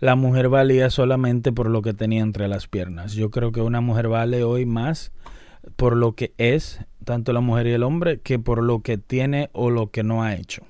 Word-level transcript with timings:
la 0.00 0.16
mujer 0.16 0.48
valía 0.48 0.88
solamente 0.88 1.52
por 1.52 1.68
lo 1.68 1.82
que 1.82 1.92
tenía 1.92 2.22
entre 2.22 2.48
las 2.48 2.66
piernas. 2.66 3.12
Yo 3.12 3.30
creo 3.30 3.52
que 3.52 3.60
una 3.60 3.82
mujer 3.82 4.08
vale 4.08 4.42
hoy 4.42 4.64
más 4.64 5.12
por 5.76 5.94
lo 5.94 6.14
que 6.14 6.32
es, 6.38 6.80
tanto 7.04 7.34
la 7.34 7.40
mujer 7.40 7.66
y 7.66 7.72
el 7.72 7.82
hombre, 7.82 8.18
que 8.20 8.38
por 8.38 8.62
lo 8.62 8.80
que 8.80 8.96
tiene 8.96 9.50
o 9.52 9.68
lo 9.70 9.90
que 9.90 10.02
no 10.02 10.22
ha 10.22 10.34
hecho. 10.34 10.62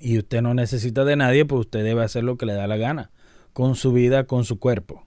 Y 0.00 0.18
usted 0.18 0.40
no 0.40 0.54
necesita 0.54 1.04
de 1.04 1.16
nadie, 1.16 1.44
pues 1.44 1.60
usted 1.60 1.84
debe 1.84 2.02
hacer 2.02 2.24
lo 2.24 2.38
que 2.38 2.46
le 2.46 2.54
da 2.54 2.66
la 2.66 2.78
gana, 2.78 3.10
con 3.52 3.76
su 3.76 3.92
vida, 3.92 4.24
con 4.24 4.44
su 4.44 4.58
cuerpo. 4.58 5.04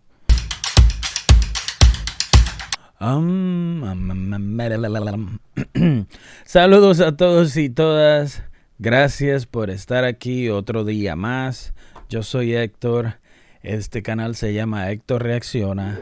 Saludos 6.45 6.99
a 6.99 7.17
todos 7.17 7.57
y 7.57 7.71
todas. 7.71 8.43
Gracias 8.77 9.47
por 9.47 9.71
estar 9.71 10.05
aquí 10.05 10.49
otro 10.49 10.85
día 10.85 11.15
más. 11.15 11.73
Yo 12.09 12.21
soy 12.21 12.53
Héctor. 12.53 13.22
Este 13.63 14.03
canal 14.03 14.35
se 14.35 14.53
llama 14.53 14.91
Héctor 14.91 15.23
Reacciona. 15.23 15.97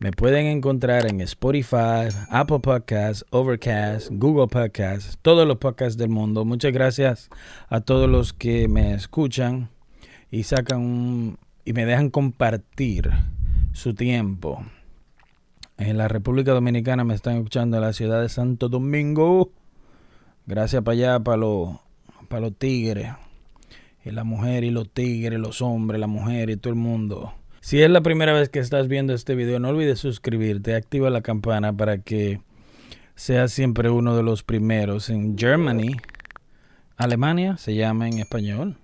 Me 0.00 0.10
pueden 0.10 0.46
encontrar 0.46 1.06
en 1.06 1.20
Spotify, 1.20 2.08
Apple 2.28 2.58
Podcasts, 2.58 3.24
Overcast, 3.30 4.08
Google 4.10 4.48
Podcasts, 4.48 5.16
todos 5.22 5.46
los 5.46 5.58
podcasts 5.58 5.96
del 5.96 6.08
mundo. 6.08 6.44
Muchas 6.44 6.72
gracias 6.72 7.30
a 7.68 7.82
todos 7.82 8.10
los 8.10 8.32
que 8.32 8.66
me 8.66 8.94
escuchan 8.94 9.70
y 10.32 10.42
sacan 10.42 11.38
y 11.64 11.72
me 11.72 11.86
dejan 11.86 12.10
compartir 12.10 13.12
su 13.72 13.94
tiempo. 13.94 14.64
En 15.78 15.96
la 15.96 16.08
República 16.08 16.50
Dominicana 16.50 17.04
me 17.04 17.14
están 17.14 17.36
escuchando 17.36 17.76
en 17.76 17.84
la 17.84 17.92
ciudad 17.92 18.22
de 18.22 18.28
Santo 18.28 18.68
Domingo. 18.68 19.52
Gracias 20.46 20.82
para 20.82 20.94
allá, 20.94 21.20
para 21.20 21.36
los, 21.36 21.76
para 22.26 22.40
los 22.40 22.56
tigres 22.56 23.12
y 24.04 24.10
la 24.10 24.24
mujer 24.24 24.64
y 24.64 24.70
los 24.70 24.90
tigres, 24.90 25.38
los 25.38 25.62
hombres, 25.62 25.98
la 26.00 26.06
mujer 26.06 26.50
y 26.50 26.56
todo 26.56 26.72
el 26.72 26.78
mundo. 26.78 27.34
Si 27.60 27.80
es 27.80 27.90
la 27.90 28.02
primera 28.02 28.34
vez 28.34 28.50
que 28.50 28.58
estás 28.58 28.88
viendo 28.88 29.14
este 29.14 29.34
video, 29.34 29.58
no 29.58 29.70
olvides 29.70 29.98
suscribirte, 29.98 30.74
activa 30.74 31.08
la 31.08 31.22
campana 31.22 31.72
para 31.72 31.98
que 31.98 32.40
seas 33.14 33.52
siempre 33.52 33.88
uno 33.88 34.14
de 34.16 34.22
los 34.22 34.42
primeros. 34.42 35.08
En 35.08 35.38
Germany, 35.38 35.96
Alemania 36.96 37.56
se 37.56 37.74
llama 37.74 38.08
en 38.08 38.18
español. 38.18 38.76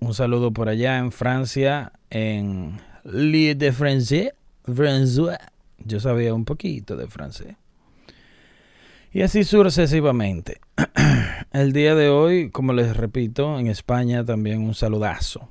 Un 0.00 0.12
saludo 0.14 0.52
por 0.52 0.68
allá 0.68 0.98
en 0.98 1.10
Francia, 1.10 1.92
en 2.10 2.80
Lille 3.04 3.54
de 3.54 3.72
François. 3.72 5.38
Yo 5.78 6.00
sabía 6.00 6.34
un 6.34 6.44
poquito 6.44 6.96
de 6.96 7.06
francés. 7.06 7.56
Y 9.14 9.20
así 9.20 9.44
sucesivamente. 9.44 10.60
El 11.52 11.74
día 11.74 11.94
de 11.94 12.08
hoy, 12.08 12.50
como 12.50 12.72
les 12.72 12.96
repito, 12.96 13.58
en 13.58 13.66
España 13.66 14.24
también 14.24 14.62
un 14.62 14.74
saludazo 14.74 15.50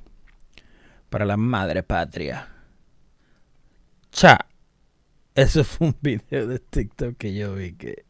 para 1.10 1.24
la 1.24 1.36
madre 1.36 1.84
patria. 1.84 2.48
Cha. 4.10 4.46
Eso 5.34 5.62
fue 5.64 5.88
un 5.88 5.96
video 6.00 6.48
de 6.48 6.58
TikTok 6.58 7.16
que 7.16 7.34
yo 7.34 7.54
vi 7.54 7.74
que 7.74 8.04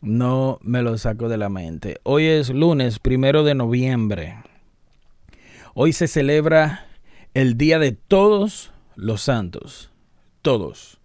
no 0.00 0.58
me 0.62 0.82
lo 0.82 0.98
saco 0.98 1.28
de 1.28 1.38
la 1.38 1.48
mente. 1.48 2.00
Hoy 2.02 2.26
es 2.26 2.50
lunes, 2.50 2.98
primero 2.98 3.44
de 3.44 3.54
noviembre. 3.54 4.42
Hoy 5.74 5.92
se 5.92 6.08
celebra 6.08 6.88
el 7.34 7.56
Día 7.56 7.78
de 7.78 7.92
Todos 7.92 8.72
los 8.96 9.22
Santos. 9.22 9.92
Todos. 10.42 10.98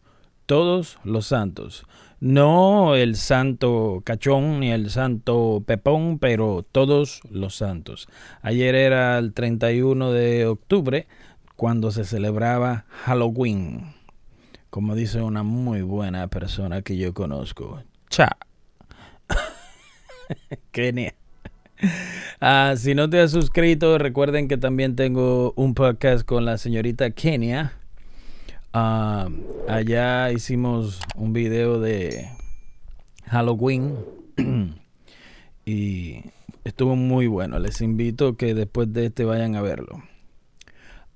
Todos 0.47 0.97
los 1.03 1.27
santos. 1.27 1.85
No 2.19 2.95
el 2.95 3.15
santo 3.15 4.01
cachón 4.05 4.61
ni 4.61 4.71
el 4.71 4.89
santo 4.89 5.63
pepón, 5.65 6.17
pero 6.19 6.65
todos 6.71 7.21
los 7.29 7.55
santos. 7.55 8.07
Ayer 8.41 8.73
era 8.75 9.17
el 9.17 9.33
31 9.33 10.11
de 10.11 10.45
octubre 10.45 11.07
cuando 11.55 11.91
se 11.91 12.05
celebraba 12.05 12.85
Halloween. 12.89 13.93
Como 14.69 14.95
dice 14.95 15.21
una 15.21 15.43
muy 15.43 15.81
buena 15.81 16.27
persona 16.27 16.81
que 16.81 16.97
yo 16.97 17.13
conozco. 17.13 17.81
Cha. 18.09 18.37
Kenia. 20.71 21.15
Ah, 22.39 22.75
si 22.77 22.95
no 22.95 23.09
te 23.09 23.19
has 23.19 23.31
suscrito, 23.31 23.97
recuerden 23.97 24.47
que 24.47 24.57
también 24.57 24.95
tengo 24.95 25.53
un 25.55 25.73
podcast 25.73 26.25
con 26.25 26.45
la 26.45 26.57
señorita 26.57 27.11
Kenia 27.11 27.73
Ah, 28.77 29.29
allá 29.69 30.33
hicimos 30.33 30.99
un 31.15 31.31
video 31.31 31.79
de 31.79 32.27
Halloween 33.25 33.95
y 35.65 36.23
estuvo 36.65 36.97
muy 36.97 37.27
bueno. 37.27 37.57
Les 37.59 37.79
invito 37.79 38.35
que 38.35 38.53
después 38.53 38.91
de 38.91 39.05
este 39.05 39.23
vayan 39.23 39.55
a 39.55 39.61
verlo. 39.61 40.03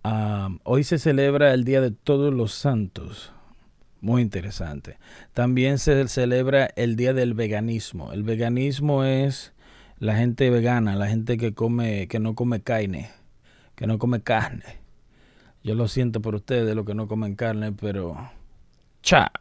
Ah, 0.05 0.51
hoy 0.63 0.85
se 0.85 0.99
celebra 0.99 1.53
el 1.53 1.65
Día 1.65 1.81
de 1.81 1.91
Todos 1.91 2.33
los 2.33 2.53
Santos. 2.53 3.33
Muy 3.99 4.21
interesante. 4.21 4.97
También 5.33 5.79
se 5.79 6.07
celebra 6.07 6.69
el 6.77 6.95
Día 6.95 7.11
del 7.13 7.33
Veganismo. 7.33 8.13
El 8.13 8.23
veganismo 8.23 9.03
es 9.03 9.51
la 9.97 10.15
gente 10.15 10.49
vegana, 10.49 10.95
la 10.95 11.09
gente 11.09 11.37
que 11.37 11.53
come, 11.53 12.07
que 12.07 12.19
no 12.19 12.35
come 12.35 12.61
carne, 12.61 13.09
que 13.75 13.85
no 13.85 13.99
come 13.99 14.21
carne. 14.21 14.79
Yo 15.63 15.75
lo 15.75 15.87
siento 15.87 16.21
por 16.21 16.35
ustedes, 16.35 16.75
los 16.75 16.85
que 16.85 16.95
no 16.95 17.07
comen 17.07 17.35
carne, 17.35 17.71
pero 17.71 18.15
cha, 19.01 19.31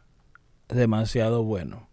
demasiado 0.67 1.43
bueno. 1.43 1.87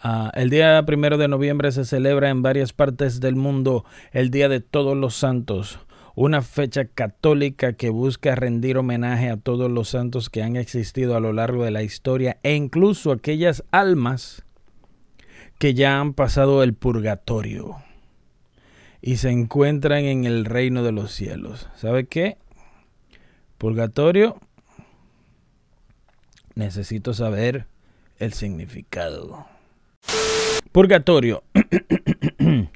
Ah, 0.00 0.30
el 0.34 0.48
día 0.48 0.80
primero 0.86 1.18
de 1.18 1.26
noviembre 1.26 1.72
se 1.72 1.84
celebra 1.84 2.30
en 2.30 2.40
varias 2.42 2.72
partes 2.72 3.20
del 3.20 3.34
mundo 3.34 3.84
el 4.12 4.30
Día 4.30 4.48
de 4.48 4.60
Todos 4.60 4.96
los 4.96 5.16
Santos, 5.16 5.80
una 6.14 6.40
fecha 6.42 6.84
católica 6.84 7.72
que 7.72 7.90
busca 7.90 8.36
rendir 8.36 8.78
homenaje 8.78 9.28
a 9.28 9.36
todos 9.36 9.70
los 9.70 9.88
santos 9.88 10.30
que 10.30 10.42
han 10.42 10.56
existido 10.56 11.16
a 11.16 11.20
lo 11.20 11.32
largo 11.32 11.64
de 11.64 11.72
la 11.72 11.82
historia 11.82 12.38
e 12.44 12.54
incluso 12.54 13.10
aquellas 13.10 13.64
almas 13.72 14.44
que 15.58 15.74
ya 15.74 15.98
han 15.98 16.14
pasado 16.14 16.62
el 16.62 16.74
purgatorio 16.74 17.76
y 19.00 19.16
se 19.16 19.30
encuentran 19.30 20.04
en 20.04 20.24
el 20.24 20.44
reino 20.44 20.82
de 20.82 20.92
los 20.92 21.12
cielos. 21.12 21.68
¿Sabe 21.76 22.06
qué? 22.06 22.36
Purgatorio. 23.58 24.38
Necesito 26.54 27.12
saber 27.12 27.66
el 28.18 28.32
significado. 28.32 29.46
Purgatorio. 30.72 31.42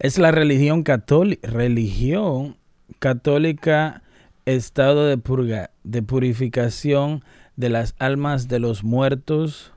es 0.00 0.18
la 0.18 0.32
religión 0.32 0.82
católica, 0.82 1.48
religión 1.48 2.56
católica, 2.98 4.02
estado 4.46 5.06
de, 5.06 5.16
purga, 5.16 5.70
de 5.84 6.02
purificación 6.02 7.24
de 7.56 7.68
las 7.68 7.94
almas 8.00 8.48
de 8.48 8.58
los 8.58 8.82
muertos 8.82 9.72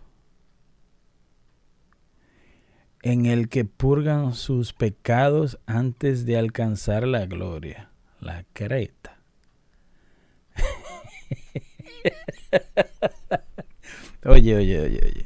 en 3.03 3.27
el 3.27 3.49
que 3.49 3.65
purgan 3.65 4.33
sus 4.33 4.73
pecados 4.73 5.59
antes 5.67 6.25
de 6.25 6.39
alcanzar 6.39 7.05
la 7.05 7.27
gloria, 7.27 7.91
la 8.19 8.45
creta. 8.53 9.14
oye, 14.25 14.55
oye, 14.55 14.81
oye, 14.81 14.99
oye. 15.03 15.25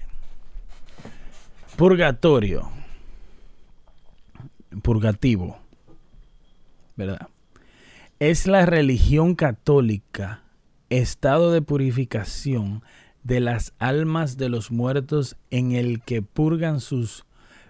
Purgatorio. 1.75 2.69
Purgativo. 4.81 5.57
¿Verdad? 6.95 7.27
Es 8.19 8.47
la 8.47 8.65
religión 8.65 9.35
católica, 9.35 10.43
estado 10.89 11.51
de 11.51 11.61
purificación 11.61 12.83
de 13.23 13.39
las 13.39 13.73
almas 13.79 14.37
de 14.37 14.49
los 14.49 14.71
muertos 14.71 15.37
en 15.51 15.71
el 15.71 16.01
que 16.01 16.21
purgan 16.21 16.81
sus 16.81 17.25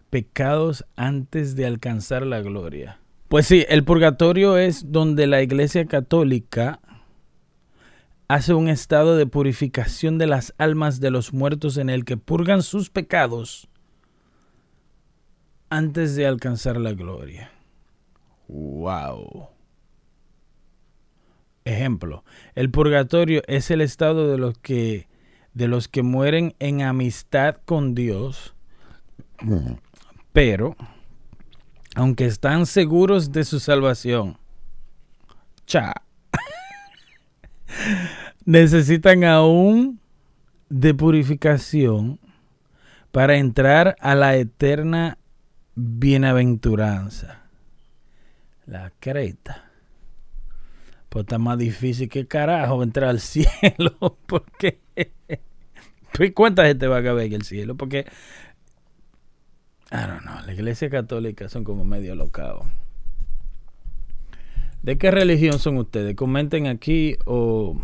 pecados 0.10 0.86
antes 0.96 1.56
de 1.56 1.66
alcanzar 1.66 2.26
la 2.26 2.42
gloria. 2.42 3.00
Pues 3.28 3.46
sí, 3.46 3.66
el 3.70 3.84
purgatorio 3.84 4.58
es 4.58 4.92
donde 4.92 5.28
la 5.28 5.44
Iglesia 5.44 5.86
Católica 5.86 6.80
hace 8.30 8.54
un 8.54 8.70
estado 8.70 9.18
de 9.18 9.26
purificación 9.26 10.20
de 10.20 10.28
las 10.28 10.54
almas 10.60 11.00
de 11.00 11.10
los 11.10 11.34
muertos 11.34 11.78
en 11.78 11.90
el 11.90 12.06
que 12.06 12.16
purgan 12.16 12.62
sus 12.62 12.92
pecados 12.92 13.68
antes 15.70 16.16
de 16.16 16.28
alcanzar 16.28 16.78
la 16.78 16.94
gloria. 16.94 17.52
Wow. 18.48 19.50
Ejemplo, 21.66 22.24
el 22.54 22.70
purgatorio 22.70 23.42
es 23.48 23.72
el 23.72 23.82
estado 23.82 24.32
de 24.32 24.38
los 24.38 24.58
que 24.60 25.10
de 25.56 25.68
los 25.68 25.88
que 25.88 26.04
mueren 26.04 26.54
en 26.60 26.84
amistad 26.84 27.58
con 27.66 27.96
Dios, 27.96 28.56
pero 30.32 30.78
aunque 31.96 32.26
están 32.26 32.68
seguros 32.68 33.32
de 33.32 33.44
su 33.44 33.60
salvación, 33.60 34.38
cha 35.66 36.04
necesitan 38.46 39.24
aún 39.24 40.00
de 40.70 40.94
purificación 40.94 42.20
para 43.12 43.38
entrar 43.38 43.96
a 44.00 44.16
la 44.16 44.36
eterna 44.36 45.18
bienaventuranza. 45.76 47.44
La 48.66 48.92
creta. 49.00 49.72
pues 51.10 51.24
está 51.24 51.40
más 51.40 51.58
difícil 51.58 52.08
que 52.08 52.28
carajo 52.28 52.84
entrar 52.84 53.10
al 53.10 53.20
cielo. 53.20 54.18
Porque. 54.28 54.80
¿Cuánta 56.34 56.66
gente 56.66 56.88
va 56.88 56.98
a 56.98 57.04
caber 57.04 57.28
en 57.28 57.34
el 57.34 57.44
cielo? 57.44 57.76
Porque. 57.76 58.06
I 59.92 60.06
don't 60.06 60.22
know. 60.22 60.40
La 60.46 60.54
iglesia 60.54 60.90
católica 60.90 61.50
son 61.50 61.64
como 61.64 61.84
medio 61.84 62.14
locados. 62.14 62.66
¿De 64.90 64.98
qué 64.98 65.12
religión 65.12 65.60
son 65.60 65.78
ustedes? 65.78 66.16
Comenten 66.16 66.66
aquí 66.66 67.16
o 67.26 67.80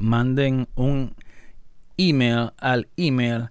manden 0.00 0.66
un 0.74 1.14
email 1.96 2.50
al 2.58 2.88
email. 2.96 3.50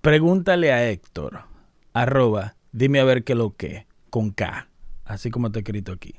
Pregúntale 0.00 0.72
a 0.72 0.90
Héctor. 0.90 1.42
Arroba. 1.92 2.56
Dime 2.72 2.98
a 2.98 3.04
ver 3.04 3.22
qué 3.22 3.36
lo 3.36 3.54
que. 3.54 3.86
Con 4.10 4.32
K. 4.32 4.66
Así 5.04 5.30
como 5.30 5.46
está 5.46 5.60
escrito 5.60 5.92
aquí. 5.92 6.16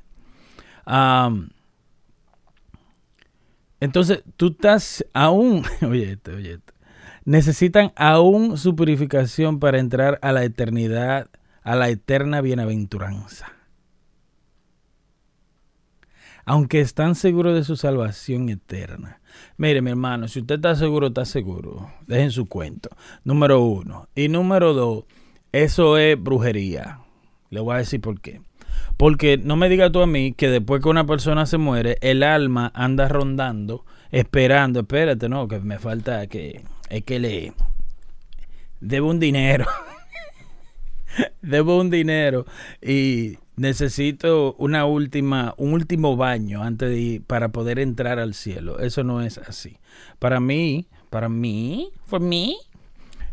entonces, 3.80 4.24
tú 4.38 4.52
estás 4.52 5.04
aún. 5.12 5.62
Oye, 5.82 6.18
oye. 6.34 6.60
Necesitan 7.26 7.92
aún 7.96 8.56
su 8.56 8.74
purificación 8.74 9.60
para 9.60 9.78
entrar 9.78 10.18
a 10.22 10.32
la 10.32 10.42
eternidad, 10.42 11.28
a 11.62 11.74
la 11.76 11.90
eterna 11.90 12.40
bienaventuranza 12.40 13.59
aunque 16.44 16.80
están 16.80 17.14
seguros 17.14 17.54
de 17.54 17.64
su 17.64 17.76
salvación 17.76 18.48
eterna. 18.48 19.20
Mire, 19.56 19.82
mi 19.82 19.90
hermano, 19.90 20.28
si 20.28 20.40
usted 20.40 20.56
está 20.56 20.74
seguro, 20.74 21.08
está 21.08 21.24
seguro. 21.24 21.90
Dejen 22.06 22.30
su 22.30 22.46
cuento. 22.46 22.90
Número 23.24 23.60
uno. 23.60 24.08
Y 24.14 24.28
número 24.28 24.72
dos, 24.72 25.04
eso 25.52 25.98
es 25.98 26.20
brujería. 26.20 27.00
Le 27.50 27.60
voy 27.60 27.74
a 27.74 27.78
decir 27.78 28.00
por 28.00 28.20
qué. 28.20 28.40
Porque 28.96 29.38
no 29.38 29.56
me 29.56 29.68
digas 29.68 29.92
tú 29.92 30.00
a 30.00 30.06
mí 30.06 30.32
que 30.32 30.48
después 30.48 30.82
que 30.82 30.88
una 30.88 31.06
persona 31.06 31.46
se 31.46 31.58
muere, 31.58 31.98
el 32.00 32.22
alma 32.22 32.70
anda 32.74 33.08
rondando, 33.08 33.84
esperando, 34.10 34.80
espérate, 34.80 35.28
no, 35.28 35.48
que 35.48 35.58
me 35.60 35.78
falta 35.78 36.26
que 36.26 36.62
es 36.88 37.04
que 37.04 37.18
le 37.18 37.52
debo 38.80 39.08
un 39.08 39.20
dinero. 39.20 39.66
debo 41.42 41.78
un 41.80 41.90
dinero 41.90 42.46
y 42.82 43.38
necesito 43.56 44.54
una 44.58 44.86
última, 44.86 45.54
un 45.56 45.74
último 45.74 46.16
baño 46.16 46.62
antes 46.62 46.90
de 46.90 47.22
para 47.26 47.50
poder 47.50 47.78
entrar 47.78 48.18
al 48.18 48.34
cielo. 48.34 48.78
Eso 48.80 49.04
no 49.04 49.20
es 49.22 49.38
así. 49.38 49.76
Para 50.18 50.40
mí, 50.40 50.86
para 51.10 51.28
mí, 51.28 51.90
for 52.04 52.20
mí, 52.20 52.56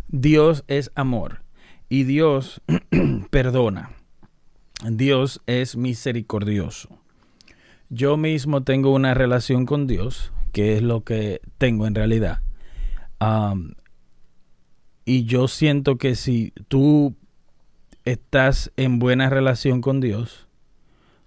Dios 0.09 0.63
es 0.67 0.91
amor 0.95 1.41
y 1.89 2.03
Dios 2.03 2.61
perdona. 3.29 3.91
Dios 4.83 5.41
es 5.47 5.75
misericordioso. 5.75 6.89
Yo 7.89 8.17
mismo 8.17 8.63
tengo 8.63 8.93
una 8.93 9.13
relación 9.13 9.65
con 9.65 9.87
Dios, 9.87 10.31
que 10.51 10.75
es 10.75 10.83
lo 10.83 11.03
que 11.03 11.41
tengo 11.57 11.87
en 11.87 11.95
realidad. 11.95 12.41
y 15.05 15.23
yo 15.23 15.47
siento 15.47 15.97
que 15.97 16.15
si 16.15 16.51
tú 16.67 17.15
estás 18.11 18.71
en 18.77 18.99
buena 18.99 19.29
relación 19.29 19.81
con 19.81 19.99
Dios, 19.99 20.47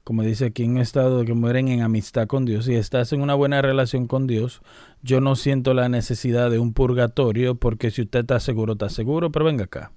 como 0.02 0.22
dice 0.22 0.46
aquí 0.46 0.64
en 0.64 0.72
un 0.72 0.78
estado 0.78 1.26
que 1.26 1.34
mueren 1.34 1.68
en 1.68 1.82
amistad 1.82 2.26
con 2.26 2.46
Dios, 2.46 2.64
si 2.64 2.74
estás 2.74 3.12
en 3.12 3.20
una 3.20 3.34
buena 3.34 3.60
relación 3.60 4.06
con 4.06 4.26
Dios, 4.26 4.62
yo 5.02 5.20
no 5.20 5.36
siento 5.36 5.74
la 5.74 5.90
necesidad 5.90 6.50
de 6.50 6.58
un 6.58 6.72
purgatorio, 6.72 7.54
porque 7.54 7.90
si 7.90 8.00
usted 8.00 8.20
está 8.20 8.40
seguro, 8.40 8.72
está 8.72 8.88
seguro, 8.88 9.30
pero 9.30 9.44
venga 9.44 9.64
acá. 9.64 9.92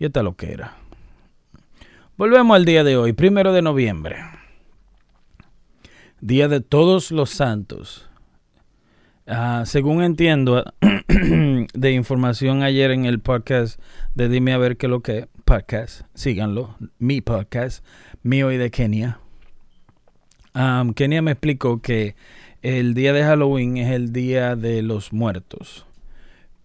Y 0.00 0.06
esta 0.06 0.24
lo 0.24 0.34
que 0.34 0.52
era. 0.52 0.78
Volvemos 2.16 2.56
al 2.56 2.64
día 2.64 2.82
de 2.82 2.96
hoy, 2.96 3.12
primero 3.12 3.52
de 3.52 3.62
noviembre. 3.62 4.16
Día 6.20 6.48
de 6.48 6.60
todos 6.60 7.12
los 7.12 7.30
santos. 7.30 8.10
Ah, 9.26 9.62
según 9.66 10.02
entiendo 10.02 10.64
de 11.74 11.92
información 11.92 12.64
ayer 12.64 12.90
en 12.90 13.04
el 13.04 13.20
podcast 13.20 13.80
de 14.16 14.28
Dime 14.28 14.52
a 14.52 14.58
ver 14.58 14.76
qué 14.76 14.88
lo 14.88 15.00
que 15.00 15.28
podcast, 15.44 16.02
síganlo, 16.14 16.76
mi 16.98 17.20
podcast, 17.20 17.84
mío 18.24 18.50
y 18.50 18.56
de 18.56 18.72
Kenia. 18.72 19.20
Kenia 20.96 21.22
me 21.22 21.30
explicó 21.30 21.80
que 21.80 22.16
el 22.62 22.94
día 22.94 23.12
de 23.12 23.22
Halloween 23.22 23.76
es 23.76 23.92
el 23.92 24.12
día 24.12 24.56
de 24.56 24.82
los 24.82 25.12
muertos, 25.12 25.86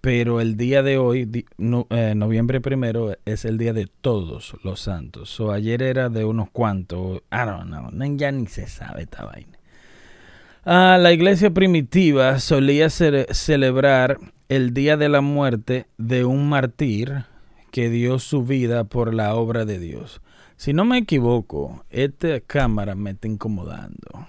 pero 0.01 0.41
el 0.41 0.57
día 0.57 0.81
de 0.81 0.97
hoy, 0.97 1.45
eh, 1.89 2.13
noviembre 2.15 2.59
primero, 2.59 3.15
es 3.25 3.45
el 3.45 3.59
día 3.59 3.73
de 3.73 3.87
todos 4.01 4.55
los 4.63 4.79
santos. 4.79 5.39
O 5.39 5.51
ayer 5.51 5.83
era 5.83 6.09
de 6.09 6.25
unos 6.25 6.49
cuantos, 6.49 7.17
I 7.31 7.45
don't 7.45 7.67
know, 7.67 8.17
ya 8.17 8.31
ni 8.31 8.47
se 8.47 8.65
sabe 8.67 9.03
esta 9.03 9.25
vaina. 9.25 9.56
Ah, 10.69 10.97
la 10.99 11.13
iglesia 11.13 11.51
primitiva 11.51 12.41
solía 12.41 12.89
celebrar 12.89 14.17
el 14.49 14.73
día 14.73 14.97
de 14.97 15.07
la 15.07 15.21
muerte 15.21 15.85
de 15.97 16.25
un 16.25 16.49
mártir 16.49 17.23
que 17.71 17.89
dio 17.89 18.19
su 18.19 18.43
vida 18.43 18.83
por 18.83 19.13
la 19.13 19.33
obra 19.35 19.63
de 19.63 19.79
Dios. 19.79 20.21
Si 20.57 20.73
no 20.73 20.83
me 20.83 20.97
equivoco, 20.97 21.85
esta 21.89 22.41
cámara 22.41 22.95
me 22.95 23.11
está 23.11 23.29
incomodando. 23.29 24.27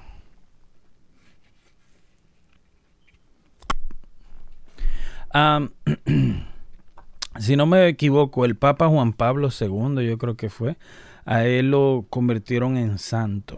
si 7.41 7.57
no 7.57 7.67
me 7.67 7.89
equivoco, 7.89 8.45
el 8.45 8.55
Papa 8.55 8.87
Juan 8.87 9.13
Pablo 9.13 9.49
II, 9.49 10.07
yo 10.07 10.19
creo 10.19 10.37
que 10.37 10.51
fue, 10.51 10.77
a 11.25 11.47
él 11.47 11.73
lo 11.73 12.07
convirtieron 12.09 12.77
en 12.77 12.99
santo. 12.99 13.57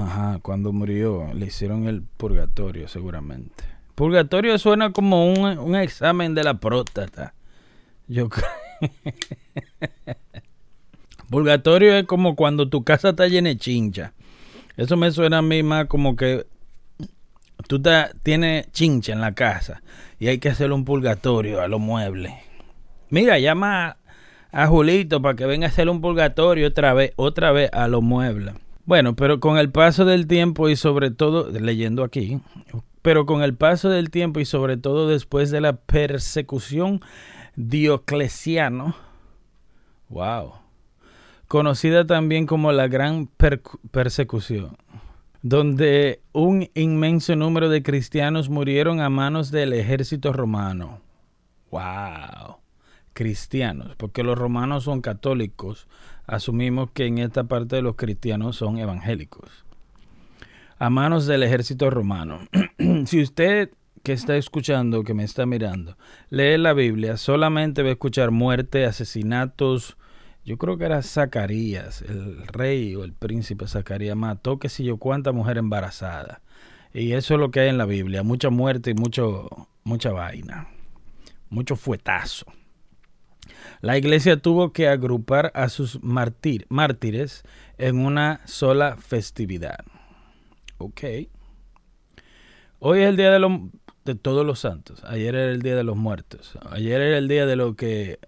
Ajá, 0.00 0.38
cuando 0.42 0.72
murió, 0.72 1.32
le 1.34 1.46
hicieron 1.46 1.86
el 1.86 2.02
purgatorio 2.02 2.88
seguramente. 2.88 3.64
Purgatorio 3.94 4.58
suena 4.58 4.92
como 4.92 5.32
un, 5.32 5.58
un 5.58 5.76
examen 5.76 6.34
de 6.34 6.44
la 6.44 6.54
próstata. 6.54 7.34
Yo 8.08 8.28
creo. 8.28 8.48
Purgatorio 11.30 11.94
es 11.94 12.06
como 12.06 12.34
cuando 12.34 12.68
tu 12.68 12.82
casa 12.82 13.10
está 13.10 13.28
llena 13.28 13.50
de 13.50 13.56
chincha. 13.56 14.14
Eso 14.76 14.96
me 14.96 15.10
suena 15.10 15.38
a 15.38 15.42
mí 15.42 15.62
más 15.62 15.86
como 15.86 16.16
que 16.16 16.46
tú 17.68 17.82
tienes 18.22 18.72
chincha 18.72 19.12
en 19.12 19.20
la 19.20 19.34
casa 19.34 19.82
y 20.18 20.28
hay 20.28 20.38
que 20.38 20.48
hacer 20.48 20.72
un 20.72 20.84
purgatorio 20.84 21.60
a 21.60 21.68
los 21.68 21.80
muebles. 21.80 22.32
Mira, 23.10 23.38
llama 23.38 23.98
a 24.50 24.66
Julito 24.66 25.20
para 25.22 25.36
que 25.36 25.46
venga 25.46 25.66
a 25.66 25.70
hacer 25.70 25.88
un 25.88 26.00
purgatorio 26.00 26.68
otra 26.68 26.94
vez, 26.94 27.12
otra 27.16 27.52
vez 27.52 27.70
a 27.72 27.86
los 27.88 28.02
muebles. 28.02 28.54
Bueno, 28.90 29.14
pero 29.14 29.38
con 29.38 29.56
el 29.56 29.70
paso 29.70 30.04
del 30.04 30.26
tiempo 30.26 30.68
y 30.68 30.74
sobre 30.74 31.12
todo, 31.12 31.48
leyendo 31.48 32.02
aquí, 32.02 32.40
pero 33.02 33.24
con 33.24 33.44
el 33.44 33.54
paso 33.54 33.88
del 33.88 34.10
tiempo 34.10 34.40
y 34.40 34.44
sobre 34.44 34.76
todo 34.78 35.06
después 35.06 35.52
de 35.52 35.60
la 35.60 35.76
persecución 35.76 37.00
Diocleciano, 37.54 38.96
wow, 40.08 40.54
conocida 41.46 42.04
también 42.04 42.46
como 42.46 42.72
la 42.72 42.88
Gran 42.88 43.28
Persecución, 43.92 44.76
donde 45.40 46.20
un 46.32 46.68
inmenso 46.74 47.36
número 47.36 47.68
de 47.68 47.84
cristianos 47.84 48.48
murieron 48.48 49.00
a 49.00 49.08
manos 49.08 49.52
del 49.52 49.72
ejército 49.72 50.32
romano. 50.32 51.00
Wow, 51.70 52.59
cristianos, 53.20 53.96
porque 53.98 54.22
los 54.22 54.38
romanos 54.38 54.84
son 54.84 55.02
católicos, 55.02 55.86
asumimos 56.26 56.90
que 56.92 57.04
en 57.04 57.18
esta 57.18 57.44
parte 57.44 57.76
de 57.76 57.82
los 57.82 57.96
cristianos 57.96 58.56
son 58.56 58.78
evangélicos. 58.78 59.66
A 60.78 60.88
manos 60.88 61.26
del 61.26 61.42
ejército 61.42 61.90
romano. 61.90 62.38
si 63.04 63.20
usted 63.20 63.72
que 64.02 64.14
está 64.14 64.38
escuchando, 64.38 65.04
que 65.04 65.12
me 65.12 65.24
está 65.24 65.44
mirando, 65.44 65.98
lee 66.30 66.56
la 66.56 66.72
Biblia, 66.72 67.18
solamente 67.18 67.82
va 67.82 67.90
a 67.90 67.92
escuchar 67.92 68.30
muerte, 68.30 68.86
asesinatos. 68.86 69.98
Yo 70.46 70.56
creo 70.56 70.78
que 70.78 70.86
era 70.86 71.02
Zacarías, 71.02 72.00
el 72.00 72.46
rey 72.46 72.94
o 72.94 73.04
el 73.04 73.12
príncipe 73.12 73.66
Zacarías 73.66 74.16
mató 74.16 74.58
que 74.58 74.70
si 74.70 74.82
yo 74.82 74.96
cuánta 74.96 75.32
mujer 75.32 75.58
embarazada. 75.58 76.40
Y 76.94 77.12
eso 77.12 77.34
es 77.34 77.40
lo 77.40 77.50
que 77.50 77.60
hay 77.60 77.68
en 77.68 77.76
la 77.76 77.84
Biblia, 77.84 78.22
mucha 78.22 78.48
muerte 78.48 78.92
y 78.92 78.94
mucho, 78.94 79.68
mucha 79.84 80.10
vaina, 80.10 80.68
mucho 81.50 81.76
fuetazo. 81.76 82.46
La 83.80 83.96
iglesia 83.96 84.36
tuvo 84.36 84.72
que 84.72 84.88
agrupar 84.88 85.52
a 85.54 85.70
sus 85.70 86.02
mártires 86.02 87.44
en 87.78 88.04
una 88.04 88.40
sola 88.46 88.96
festividad. 88.96 89.78
Ok. 90.78 91.02
Hoy 92.78 93.00
es 93.00 93.08
el 93.08 93.16
día 93.16 93.30
de 93.30 93.38
los 93.38 93.52
de 94.04 94.14
todos 94.14 94.44
los 94.44 94.60
santos. 94.60 95.02
Ayer 95.04 95.34
era 95.34 95.50
el 95.52 95.62
día 95.62 95.76
de 95.76 95.84
los 95.84 95.96
muertos. 95.96 96.58
Ayer 96.70 97.00
era 97.00 97.18
el 97.18 97.28
día 97.28 97.46
de 97.46 97.56
los 97.56 97.76
que 97.76 98.18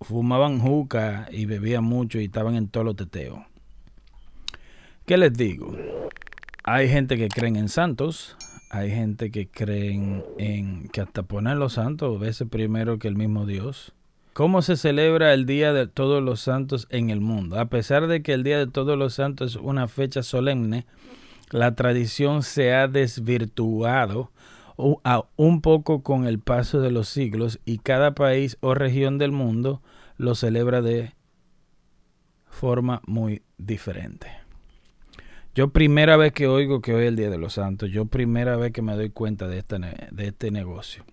fumaban 0.00 0.60
juca 0.60 1.28
y 1.30 1.46
bebían 1.46 1.84
mucho 1.84 2.18
y 2.20 2.24
estaban 2.24 2.54
en 2.54 2.68
todo 2.68 2.84
lo 2.84 2.94
teteo. 2.94 3.46
¿Qué 5.06 5.16
les 5.16 5.34
digo? 5.34 5.76
Hay 6.62 6.88
gente 6.88 7.16
que 7.16 7.28
creen 7.28 7.56
en 7.56 7.68
santos, 7.68 8.36
hay 8.70 8.90
gente 8.90 9.30
que 9.30 9.48
creen 9.48 10.24
en 10.38 10.88
que 10.88 11.00
hasta 11.00 11.22
poner 11.22 11.56
los 11.56 11.74
santos 11.74 12.16
a 12.16 12.18
veces 12.18 12.48
primero 12.48 12.98
que 12.98 13.08
el 13.08 13.16
mismo 13.16 13.46
Dios. 13.46 13.95
¿Cómo 14.36 14.60
se 14.60 14.76
celebra 14.76 15.32
el 15.32 15.46
Día 15.46 15.72
de 15.72 15.86
Todos 15.86 16.22
los 16.22 16.42
Santos 16.42 16.86
en 16.90 17.08
el 17.08 17.22
mundo? 17.22 17.58
A 17.58 17.70
pesar 17.70 18.06
de 18.06 18.22
que 18.22 18.34
el 18.34 18.42
Día 18.42 18.58
de 18.58 18.66
Todos 18.66 18.98
los 18.98 19.14
Santos 19.14 19.52
es 19.52 19.56
una 19.56 19.88
fecha 19.88 20.22
solemne, 20.22 20.84
la 21.52 21.74
tradición 21.74 22.42
se 22.42 22.74
ha 22.74 22.86
desvirtuado 22.86 24.30
un 24.76 25.62
poco 25.62 26.02
con 26.02 26.26
el 26.26 26.38
paso 26.38 26.82
de 26.82 26.90
los 26.90 27.08
siglos 27.08 27.60
y 27.64 27.78
cada 27.78 28.14
país 28.14 28.58
o 28.60 28.74
región 28.74 29.16
del 29.16 29.32
mundo 29.32 29.80
lo 30.18 30.34
celebra 30.34 30.82
de 30.82 31.14
forma 32.44 33.00
muy 33.06 33.40
diferente. 33.56 34.26
Yo 35.54 35.70
primera 35.70 36.18
vez 36.18 36.34
que 36.34 36.46
oigo 36.46 36.82
que 36.82 36.92
hoy 36.92 37.04
es 37.04 37.08
el 37.08 37.16
Día 37.16 37.30
de 37.30 37.38
los 37.38 37.54
Santos, 37.54 37.90
yo 37.90 38.04
primera 38.04 38.56
vez 38.56 38.72
que 38.72 38.82
me 38.82 38.96
doy 38.96 39.08
cuenta 39.08 39.48
de 39.48 39.60
este, 39.60 39.78
de 39.78 40.26
este 40.26 40.50
negocio. 40.50 41.06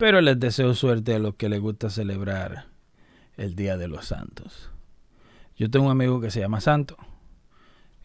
Pero 0.00 0.22
les 0.22 0.40
deseo 0.40 0.74
suerte 0.74 1.14
a 1.14 1.18
los 1.18 1.34
que 1.34 1.50
les 1.50 1.60
gusta 1.60 1.90
celebrar 1.90 2.64
el 3.36 3.54
Día 3.54 3.76
de 3.76 3.86
los 3.86 4.06
Santos. 4.06 4.70
Yo 5.58 5.70
tengo 5.70 5.84
un 5.84 5.92
amigo 5.92 6.22
que 6.22 6.30
se 6.30 6.40
llama 6.40 6.62
Santo, 6.62 6.96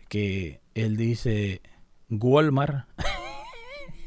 que 0.09 0.59
él 0.73 0.97
dice 0.97 1.61
Walmart. 2.09 2.85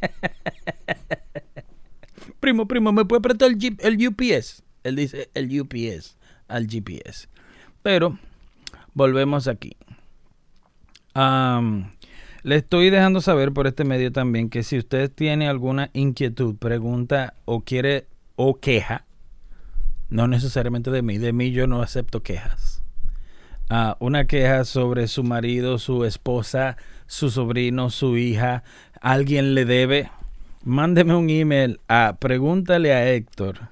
primo, 2.40 2.68
primo, 2.68 2.92
¿me 2.92 3.07
puede 3.07 3.23
prestar 3.23 3.52
el, 3.52 3.76
el 3.78 4.07
UPS? 4.07 4.62
Él 4.85 4.97
dice 4.97 5.30
el 5.33 5.59
UPS 5.59 6.18
al 6.47 6.66
GPS. 6.66 7.30
Pero 7.83 8.18
volvemos 8.92 9.49
aquí. 9.49 9.78
Le 12.42 12.57
estoy 12.57 12.90
dejando 12.90 13.21
saber 13.21 13.52
por 13.52 13.66
este 13.66 13.85
medio 13.85 14.12
también 14.12 14.49
que 14.49 14.62
si 14.62 14.78
usted 14.78 15.11
tiene 15.11 15.49
alguna 15.49 15.90
inquietud, 15.92 16.57
pregunta 16.57 17.35
o 17.45 17.61
quiere 17.61 18.07
o 18.37 18.61
queja, 18.61 19.07
no 20.09 20.28
necesariamente 20.28 20.90
de 20.90 21.02
mí, 21.02 21.18
de 21.18 21.33
mí 21.33 21.50
yo 21.50 21.66
no 21.66 21.83
acepto 21.83 22.23
quejas. 22.23 22.83
Ah, 23.71 23.97
una 24.00 24.26
queja 24.26 24.64
sobre 24.64 25.09
su 25.09 25.25
marido, 25.25 25.78
su 25.78 26.04
esposa, 26.04 26.76
su 27.07 27.30
sobrino, 27.30 27.90
su 27.90 28.16
hija, 28.16 28.62
alguien 29.00 29.54
le 29.54 29.64
debe, 29.64 30.11
mándeme 30.64 31.14
un 31.14 31.28
email 31.28 31.80
a 31.88 32.16
pregúntale 32.18 32.95
a 32.95 33.11
Héctor 33.11 33.68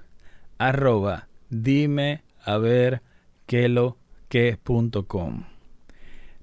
arroba 0.58 1.28
dime 1.50 2.22
a 2.44 2.58
ver 2.58 3.02
qué 3.46 3.68
lo 3.68 3.98
que. 4.28 4.58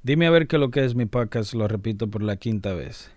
Dime 0.03 0.27
a 0.27 0.31
ver 0.31 0.47
qué 0.47 0.57
lo 0.57 0.69
que 0.69 0.83
es 0.83 0.95
mi 0.95 1.05
podcast, 1.05 1.53
lo 1.53 1.65
repito 1.69 2.09
por 2.09 2.23
la 2.23 2.35
quinta 2.35 2.73
vez. 2.73 3.09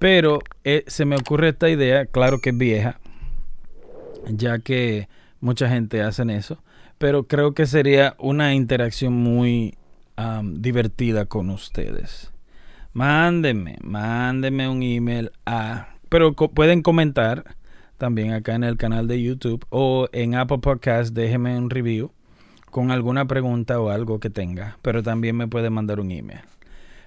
Pero 0.00 0.38
eh, 0.64 0.82
se 0.86 1.04
me 1.04 1.14
ocurre 1.14 1.50
esta 1.50 1.68
idea, 1.68 2.06
claro 2.06 2.38
que 2.38 2.50
es 2.50 2.56
vieja, 2.56 2.98
ya 4.26 4.58
que 4.60 5.10
mucha 5.40 5.68
gente 5.68 6.00
hace 6.00 6.22
eso, 6.34 6.62
pero 6.96 7.24
creo 7.24 7.52
que 7.52 7.66
sería 7.66 8.16
una 8.18 8.54
interacción 8.54 9.12
muy 9.12 9.76
divertida 10.42 11.26
con 11.26 11.50
ustedes. 11.50 12.32
Mándenme, 12.94 13.76
mándenme 13.82 14.70
un 14.70 14.82
email 14.82 15.32
a, 15.44 15.96
pero 16.08 16.32
pueden 16.32 16.80
comentar 16.80 17.56
también 17.98 18.32
acá 18.32 18.54
en 18.54 18.64
el 18.64 18.78
canal 18.78 19.06
de 19.06 19.22
YouTube 19.22 19.66
o 19.68 20.08
en 20.12 20.34
Apple 20.34 20.58
Podcast, 20.58 21.14
déjenme 21.14 21.58
un 21.58 21.68
review 21.68 22.10
con 22.70 22.90
alguna 22.90 23.26
pregunta 23.26 23.80
o 23.80 23.90
algo 23.90 24.20
que 24.20 24.30
tenga, 24.30 24.78
pero 24.82 25.02
también 25.02 25.36
me 25.36 25.48
puede 25.48 25.70
mandar 25.70 26.00
un 26.00 26.10
email. 26.10 26.40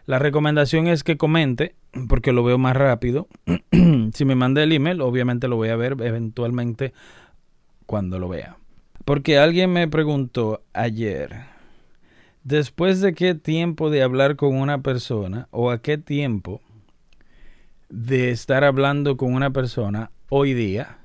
La 0.06 0.18
recomendación 0.18 0.88
es 0.88 1.04
que 1.04 1.18
comente, 1.18 1.76
porque 2.08 2.32
lo 2.32 2.44
veo 2.44 2.58
más 2.58 2.76
rápido. 2.76 3.28
si 4.14 4.26
me 4.26 4.36
manda 4.36 4.64
el 4.64 4.72
email, 4.72 5.02
obviamente 5.02 5.48
lo 5.48 5.56
voy 5.56 5.70
a 5.70 5.76
ver 5.76 5.98
eventualmente 6.02 6.94
cuando 7.86 8.18
lo 8.18 8.28
vea. 8.28 8.58
Porque 9.06 9.38
alguien 9.38 9.72
me 9.72 9.88
preguntó 9.88 10.64
ayer, 10.74 11.36
después 12.44 13.02
de 13.02 13.14
qué 13.14 13.36
tiempo 13.36 13.90
de 13.90 14.02
hablar 14.02 14.36
con 14.36 14.56
una 14.56 14.82
persona 14.82 15.48
o 15.52 15.70
a 15.70 15.82
qué 15.82 15.98
tiempo 15.98 16.62
de 17.90 18.32
estar 18.32 18.64
hablando 18.64 19.18
con 19.18 19.34
una 19.34 19.52
persona 19.52 20.12
hoy 20.30 20.54
día, 20.54 20.98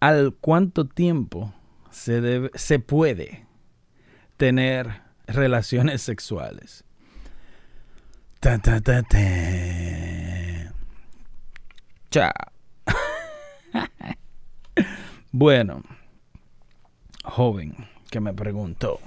al 0.00 0.34
cuánto 0.38 0.86
tiempo 0.86 1.54
se, 1.90 2.20
debe, 2.20 2.50
se 2.54 2.78
puede 2.78 3.46
tener 4.36 5.02
relaciones 5.26 6.02
sexuales. 6.02 6.84
Chao. 12.10 12.32
bueno, 15.32 15.82
joven 17.24 17.76
que 18.10 18.20
me 18.20 18.34
preguntó. 18.34 19.00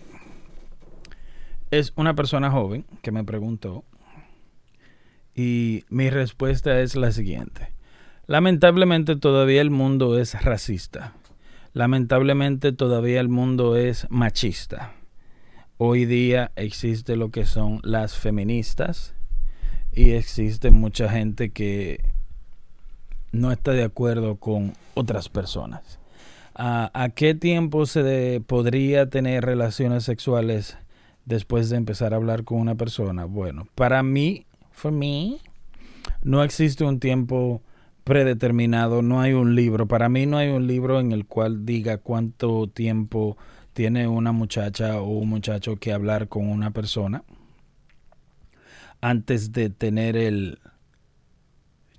Es 1.72 1.92
una 1.96 2.14
persona 2.14 2.52
joven 2.52 2.86
que 3.02 3.12
me 3.12 3.24
preguntó 3.24 3.84
y 5.36 5.86
mi 5.90 6.10
respuesta 6.10 6.80
es 6.80 6.96
la 6.96 7.12
siguiente. 7.12 7.74
Lamentablemente 8.28 9.16
todavía 9.16 9.62
el 9.62 9.72
mundo 9.72 10.18
es 10.18 10.40
racista. 10.42 11.14
Lamentablemente 11.74 12.72
todavía 12.72 13.20
el 13.20 13.30
mundo 13.30 13.76
es 13.76 14.06
machista. 14.12 14.94
Hoy 15.78 16.06
día 16.06 16.52
existe 16.56 17.16
lo 17.16 17.32
que 17.32 17.46
son 17.46 17.80
las 17.84 18.16
feministas 18.16 19.16
y 19.92 20.12
existe 20.12 20.70
mucha 20.70 21.10
gente 21.10 21.50
que 21.50 22.00
no 23.32 23.52
está 23.52 23.72
de 23.72 23.84
acuerdo 23.84 24.36
con 24.36 24.74
otras 24.94 25.30
personas. 25.30 25.98
¿A, 26.56 27.10
qué 27.16 27.34
tiempo 27.34 27.88
se 27.88 28.40
podría 28.46 29.10
tener 29.10 29.44
relaciones 29.44 30.04
sexuales 30.04 30.78
después 31.26 31.72
de 31.72 31.78
empezar 31.78 32.14
a 32.14 32.18
hablar 32.18 32.44
con 32.44 32.60
una 32.60 32.76
persona? 32.76 33.26
Bueno, 33.26 33.68
para 33.74 34.04
mí, 34.04 34.46
for 34.72 34.92
me, 34.92 35.40
no 36.22 36.44
existe 36.44 36.84
un 36.84 37.00
tiempo 37.00 37.64
predeterminado, 38.04 39.02
no 39.02 39.22
hay 39.22 39.34
un 39.34 39.56
libro. 39.56 39.88
Para 39.88 40.10
mí 40.10 40.26
no 40.26 40.38
hay 40.38 40.50
un 40.50 40.68
libro 40.68 41.00
en 41.00 41.12
el 41.12 41.26
cual 41.26 41.66
diga 41.66 41.98
cuánto 41.98 42.68
tiempo 42.68 43.38
tiene 43.74 44.08
una 44.08 44.32
muchacha 44.32 45.02
o 45.02 45.10
un 45.10 45.30
muchacho 45.30 45.78
que 45.78 45.94
hablar 45.94 46.28
con 46.28 46.50
una 46.50 46.72
persona 46.72 47.24
antes 49.02 49.52
de 49.52 49.70
tener 49.70 50.16
el 50.16 50.60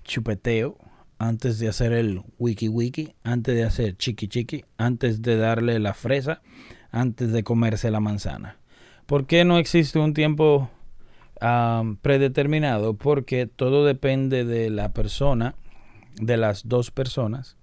chupeteo, 0.03 0.77
antes 1.19 1.59
de 1.59 1.67
hacer 1.67 1.93
el 1.93 2.23
wiki 2.39 2.67
wiki, 2.67 3.13
antes 3.23 3.55
de 3.55 3.63
hacer 3.63 3.97
chiqui 3.97 4.27
chiqui, 4.27 4.65
antes 4.77 5.21
de 5.21 5.37
darle 5.37 5.79
la 5.79 5.93
fresa, 5.93 6.41
antes 6.91 7.31
de 7.31 7.43
comerse 7.43 7.91
la 7.91 7.99
manzana. 7.99 8.57
¿Por 9.05 9.27
qué 9.27 9.45
no 9.45 9.59
existe 9.59 9.99
un 9.99 10.13
tiempo 10.13 10.69
ah, 11.41 11.83
predeterminado? 12.01 12.95
Porque 12.95 13.45
todo 13.45 13.85
depende 13.85 14.43
de 14.43 14.71
la 14.71 14.93
persona 14.93 15.53
de 16.19 16.37
las 16.37 16.67
dos 16.67 16.91
personas 16.91 17.57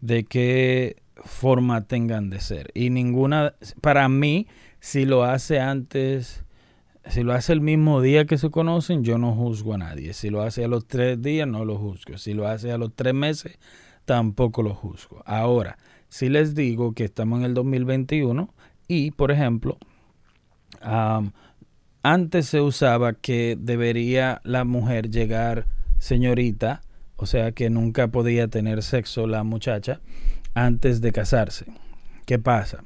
de 0.00 0.24
qué 0.24 0.96
forma 1.24 1.86
tengan 1.86 2.30
de 2.30 2.40
ser. 2.40 2.70
Y 2.74 2.90
ninguna, 2.90 3.54
para 3.80 4.08
mí, 4.08 4.46
si 4.80 5.04
lo 5.04 5.24
hace 5.24 5.60
antes, 5.60 6.44
si 7.06 7.22
lo 7.22 7.32
hace 7.32 7.52
el 7.52 7.60
mismo 7.60 8.00
día 8.00 8.26
que 8.26 8.38
se 8.38 8.50
conocen, 8.50 9.04
yo 9.04 9.18
no 9.18 9.34
juzgo 9.34 9.74
a 9.74 9.78
nadie. 9.78 10.12
Si 10.12 10.30
lo 10.30 10.42
hace 10.42 10.64
a 10.64 10.68
los 10.68 10.86
tres 10.86 11.20
días, 11.20 11.48
no 11.48 11.64
lo 11.64 11.78
juzgo. 11.78 12.18
Si 12.18 12.34
lo 12.34 12.46
hace 12.46 12.72
a 12.72 12.78
los 12.78 12.94
tres 12.94 13.14
meses, 13.14 13.58
tampoco 14.04 14.62
lo 14.62 14.74
juzgo. 14.74 15.22
Ahora, 15.24 15.78
si 16.08 16.28
les 16.28 16.54
digo 16.54 16.92
que 16.92 17.04
estamos 17.04 17.40
en 17.40 17.46
el 17.46 17.54
2021 17.54 18.52
y, 18.88 19.10
por 19.12 19.32
ejemplo, 19.32 19.78
antes 22.02 22.46
se 22.46 22.60
usaba 22.60 23.14
que 23.14 23.56
debería 23.58 24.40
la 24.44 24.64
mujer 24.64 25.10
llegar 25.10 25.66
señorita 25.98 26.82
o 27.16 27.26
sea 27.26 27.52
que 27.52 27.70
nunca 27.70 28.08
podía 28.08 28.48
tener 28.48 28.82
sexo 28.82 29.26
la 29.26 29.42
muchacha 29.42 30.00
antes 30.54 31.00
de 31.00 31.12
casarse. 31.12 31.66
¿Qué 32.24 32.38
pasa? 32.38 32.82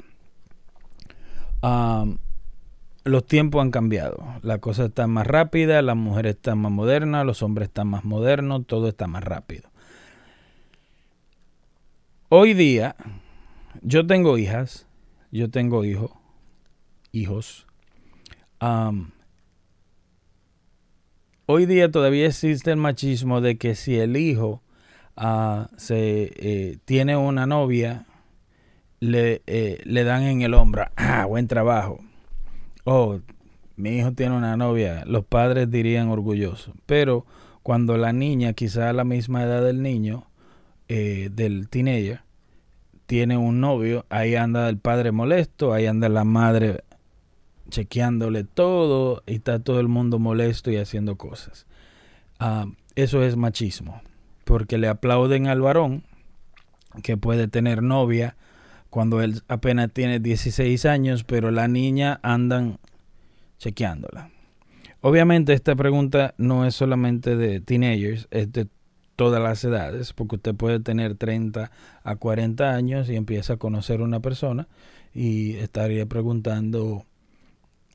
los 3.04 3.26
tiempos 3.26 3.60
han 3.60 3.70
cambiado. 3.70 4.22
La 4.42 4.58
cosa 4.58 4.86
está 4.86 5.06
más 5.06 5.26
rápida, 5.26 5.82
las 5.82 5.96
mujeres 5.96 6.36
están 6.36 6.58
más 6.58 6.72
modernas, 6.72 7.26
los 7.26 7.42
hombres 7.42 7.68
están 7.68 7.88
más 7.88 8.04
modernos, 8.04 8.66
todo 8.66 8.88
está 8.88 9.06
más 9.06 9.24
rápido. 9.24 9.68
Hoy 12.28 12.54
día, 12.54 12.96
yo 13.82 14.06
tengo 14.06 14.38
hijas, 14.38 14.86
yo 15.32 15.50
tengo 15.50 15.84
hijos, 15.84 16.12
hijos. 17.12 17.66
Hoy 21.52 21.66
día 21.66 21.90
todavía 21.90 22.26
existe 22.26 22.70
el 22.70 22.76
machismo 22.76 23.40
de 23.40 23.58
que 23.58 23.74
si 23.74 23.96
el 23.96 24.16
hijo 24.16 24.62
ah, 25.16 25.68
se, 25.76 26.30
eh, 26.36 26.78
tiene 26.84 27.16
una 27.16 27.44
novia, 27.44 28.06
le, 29.00 29.42
eh, 29.48 29.80
le, 29.82 30.04
dan 30.04 30.22
en 30.22 30.42
el 30.42 30.54
hombro, 30.54 30.84
ah, 30.96 31.24
buen 31.24 31.48
trabajo. 31.48 31.98
Oh, 32.84 33.18
mi 33.74 33.98
hijo 33.98 34.12
tiene 34.12 34.36
una 34.36 34.56
novia, 34.56 35.02
los 35.06 35.24
padres 35.24 35.68
dirían 35.68 36.08
orgulloso. 36.08 36.72
Pero 36.86 37.26
cuando 37.64 37.96
la 37.96 38.12
niña, 38.12 38.52
quizá 38.52 38.88
a 38.88 38.92
la 38.92 39.02
misma 39.02 39.42
edad 39.42 39.64
del 39.64 39.82
niño, 39.82 40.28
eh, 40.86 41.30
del 41.32 41.68
teenager, 41.68 42.20
tiene 43.06 43.36
un 43.36 43.60
novio, 43.60 44.06
ahí 44.08 44.36
anda 44.36 44.68
el 44.68 44.78
padre 44.78 45.10
molesto, 45.10 45.72
ahí 45.72 45.86
anda 45.86 46.08
la 46.08 46.22
madre 46.22 46.84
chequeándole 47.70 48.44
todo 48.44 49.22
y 49.26 49.36
está 49.36 49.58
todo 49.60 49.80
el 49.80 49.88
mundo 49.88 50.18
molesto 50.18 50.70
y 50.70 50.76
haciendo 50.76 51.16
cosas. 51.16 51.66
Ah, 52.38 52.66
eso 52.96 53.22
es 53.24 53.36
machismo, 53.36 54.02
porque 54.44 54.78
le 54.78 54.88
aplauden 54.88 55.46
al 55.46 55.60
varón 55.60 56.02
que 57.02 57.16
puede 57.16 57.48
tener 57.48 57.82
novia 57.82 58.36
cuando 58.90 59.22
él 59.22 59.42
apenas 59.48 59.92
tiene 59.92 60.18
16 60.18 60.84
años, 60.84 61.24
pero 61.24 61.50
la 61.50 61.68
niña 61.68 62.18
andan 62.22 62.78
chequeándola. 63.58 64.30
Obviamente 65.00 65.52
esta 65.52 65.74
pregunta 65.76 66.34
no 66.36 66.66
es 66.66 66.74
solamente 66.74 67.36
de 67.36 67.60
teenagers, 67.60 68.26
es 68.30 68.52
de 68.52 68.66
todas 69.16 69.42
las 69.42 69.62
edades, 69.64 70.12
porque 70.12 70.36
usted 70.36 70.54
puede 70.54 70.80
tener 70.80 71.14
30 71.14 71.70
a 72.02 72.16
40 72.16 72.74
años 72.74 73.08
y 73.08 73.16
empieza 73.16 73.54
a 73.54 73.56
conocer 73.56 74.00
una 74.00 74.20
persona 74.20 74.66
y 75.14 75.56
estaría 75.56 76.06
preguntando 76.06 77.04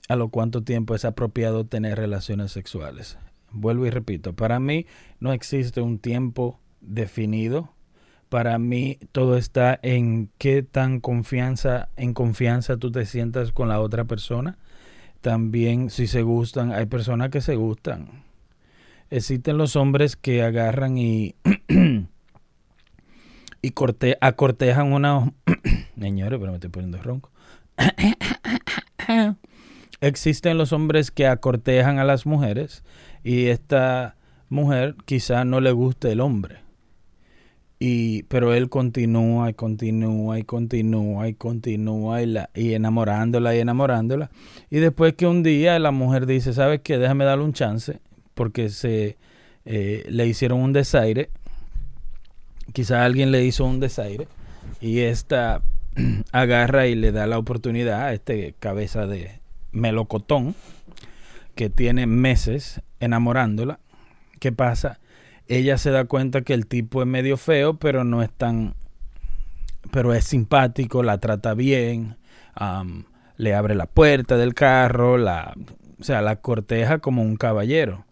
a 0.07 0.15
lo 0.15 0.29
cuánto 0.29 0.63
tiempo 0.63 0.95
es 0.95 1.05
apropiado 1.05 1.65
tener 1.65 1.97
relaciones 1.97 2.51
sexuales. 2.51 3.17
Vuelvo 3.51 3.85
y 3.85 3.89
repito, 3.89 4.33
para 4.33 4.59
mí 4.59 4.85
no 5.19 5.33
existe 5.33 5.81
un 5.81 5.99
tiempo 5.99 6.59
definido. 6.81 7.73
Para 8.29 8.57
mí 8.59 8.99
todo 9.11 9.37
está 9.37 9.79
en 9.81 10.29
qué 10.37 10.63
tan 10.63 10.99
confianza, 10.99 11.89
en 11.95 12.13
confianza 12.13 12.77
tú 12.77 12.91
te 12.91 13.05
sientas 13.05 13.51
con 13.51 13.69
la 13.69 13.79
otra 13.79 14.05
persona. 14.05 14.57
También 15.21 15.89
si 15.89 16.07
se 16.07 16.21
gustan, 16.21 16.71
hay 16.71 16.85
personas 16.85 17.29
que 17.29 17.41
se 17.41 17.55
gustan. 17.55 18.23
Existen 19.09 19.57
los 19.57 19.75
hombres 19.75 20.15
que 20.15 20.43
agarran 20.43 20.97
y 20.97 21.35
y 23.61 23.71
corte, 23.71 24.17
acortejan 24.21 24.91
una 24.91 25.31
señores, 25.99 26.39
pero 26.39 26.51
me 26.51 26.57
estoy 26.57 26.69
poniendo 26.69 27.01
ronco. 27.01 27.31
Existen 30.05 30.59
los 30.59 30.71
hombres 30.71 31.09
que 31.09 31.25
acortejan 31.25 31.97
a 31.97 32.03
las 32.03 32.27
mujeres 32.27 32.83
y 33.23 33.47
esta 33.47 34.15
mujer 34.49 34.93
quizá 35.05 35.45
no 35.45 35.61
le 35.61 35.71
guste 35.71 36.11
el 36.11 36.21
hombre. 36.21 36.57
Y, 37.79 38.21
pero 38.23 38.53
él 38.53 38.69
continúa 38.69 39.49
y 39.49 39.55
continúa 39.55 40.37
y 40.37 40.43
continúa 40.43 41.27
y 41.27 41.33
continúa 41.33 42.21
y, 42.21 42.27
la, 42.27 42.51
y 42.53 42.73
enamorándola 42.73 43.55
y 43.55 43.59
enamorándola. 43.61 44.29
Y 44.69 44.77
después 44.77 45.15
que 45.15 45.25
un 45.25 45.41
día 45.41 45.79
la 45.79 45.89
mujer 45.89 46.27
dice, 46.27 46.53
¿sabes 46.53 46.81
qué? 46.81 46.99
Déjame 46.99 47.25
darle 47.25 47.43
un 47.43 47.53
chance 47.53 47.99
porque 48.35 48.69
se 48.69 49.17
eh, 49.65 50.05
le 50.07 50.27
hicieron 50.27 50.59
un 50.59 50.71
desaire. 50.71 51.31
Quizá 52.73 53.05
alguien 53.05 53.31
le 53.31 53.43
hizo 53.43 53.65
un 53.65 53.79
desaire 53.79 54.27
y 54.79 54.99
esta 54.99 55.63
agarra 56.31 56.85
y 56.85 56.93
le 56.93 57.11
da 57.11 57.25
la 57.25 57.39
oportunidad 57.39 58.03
a 58.03 58.13
este 58.13 58.53
cabeza 58.59 59.07
de, 59.07 59.43
melocotón 59.75 60.55
que 61.53 61.69
tiene 61.69 62.07
meses 62.07 62.81
enamorándola. 62.99 63.79
¿Qué 64.39 64.51
pasa? 64.51 64.99
Ella 65.47 65.77
se 65.77 65.91
da 65.91 66.05
cuenta 66.05 66.41
que 66.41 66.53
el 66.53 66.65
tipo 66.65 67.01
es 67.01 67.07
medio 67.07 67.37
feo, 67.37 67.77
pero 67.77 68.03
no 68.03 68.23
es 68.23 68.31
tan... 68.31 68.75
pero 69.91 70.13
es 70.13 70.25
simpático, 70.25 71.03
la 71.03 71.19
trata 71.19 71.53
bien, 71.53 72.17
le 73.37 73.53
abre 73.53 73.75
la 73.75 73.85
puerta 73.85 74.37
del 74.37 74.53
carro, 74.53 75.17
la, 75.17 75.53
o 75.99 76.03
sea, 76.03 76.21
la 76.21 76.37
corteja 76.37 76.99
como 76.99 77.21
un 77.21 77.35
caballero. 77.37 78.05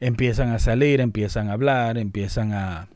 Empiezan 0.00 0.50
a 0.50 0.58
salir, 0.58 1.00
empiezan 1.00 1.48
a 1.48 1.52
hablar, 1.52 1.98
empiezan 1.98 2.52
a, 2.52 2.88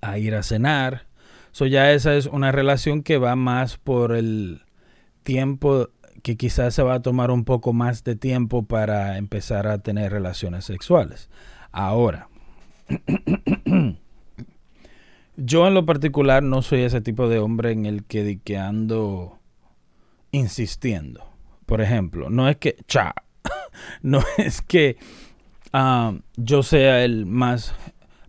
a 0.00 0.18
ir 0.18 0.34
a 0.34 0.42
cenar. 0.42 1.06
So 1.52 1.66
ya 1.66 1.92
esa 1.92 2.14
es 2.14 2.26
una 2.26 2.52
relación 2.52 3.02
que 3.02 3.18
va 3.18 3.34
más 3.36 3.78
por 3.78 4.14
el 4.14 4.62
tiempo 5.22 5.88
que 6.26 6.36
quizás 6.36 6.74
se 6.74 6.82
va 6.82 6.94
a 6.94 7.02
tomar 7.02 7.30
un 7.30 7.44
poco 7.44 7.72
más 7.72 8.02
de 8.02 8.16
tiempo 8.16 8.64
para 8.64 9.16
empezar 9.16 9.68
a 9.68 9.78
tener 9.78 10.10
relaciones 10.10 10.64
sexuales. 10.64 11.30
Ahora, 11.70 12.28
yo 15.36 15.68
en 15.68 15.74
lo 15.74 15.86
particular 15.86 16.42
no 16.42 16.62
soy 16.62 16.80
ese 16.80 17.00
tipo 17.00 17.28
de 17.28 17.38
hombre 17.38 17.70
en 17.70 17.86
el 17.86 18.02
que, 18.02 18.40
que 18.42 18.58
ando 18.58 19.38
insistiendo. 20.32 21.30
Por 21.64 21.80
ejemplo, 21.80 22.28
no 22.28 22.48
es 22.48 22.56
que, 22.56 22.74
cha, 22.88 23.14
no 24.02 24.20
es 24.36 24.62
que 24.62 24.96
ah, 25.72 26.12
yo 26.36 26.64
sea 26.64 27.04
el 27.04 27.24
más 27.24 27.72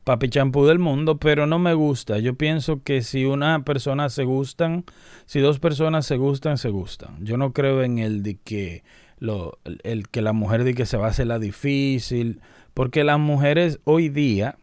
papi 0.07 0.29
champú 0.29 0.65
del 0.65 0.79
mundo, 0.79 1.17
pero 1.17 1.47
no 1.47 1.59
me 1.59 1.73
gusta. 1.73 2.17
Yo 2.19 2.35
pienso 2.35 2.81
que 2.81 3.01
si 3.01 3.25
una 3.25 3.65
persona 3.65 4.07
se 4.07 4.23
gustan, 4.23 4.85
si 5.25 5.41
dos 5.41 5.59
personas 5.59 6.05
se 6.05 6.15
gustan, 6.15 6.57
se 6.57 6.69
gustan. 6.69 7.25
Yo 7.25 7.35
no 7.35 7.51
creo 7.51 7.83
en 7.83 7.99
el 7.99 8.23
de 8.23 8.37
que 8.37 8.85
lo, 9.19 9.59
el, 9.83 10.07
que 10.07 10.21
la 10.21 10.31
mujer 10.31 10.63
de 10.63 10.75
que 10.75 10.85
se 10.85 10.95
va 10.95 11.07
a 11.07 11.09
hacer 11.09 11.27
la 11.27 11.39
difícil, 11.39 12.39
porque 12.73 13.03
las 13.03 13.19
mujeres 13.19 13.81
hoy 13.83 14.07
día 14.07 14.55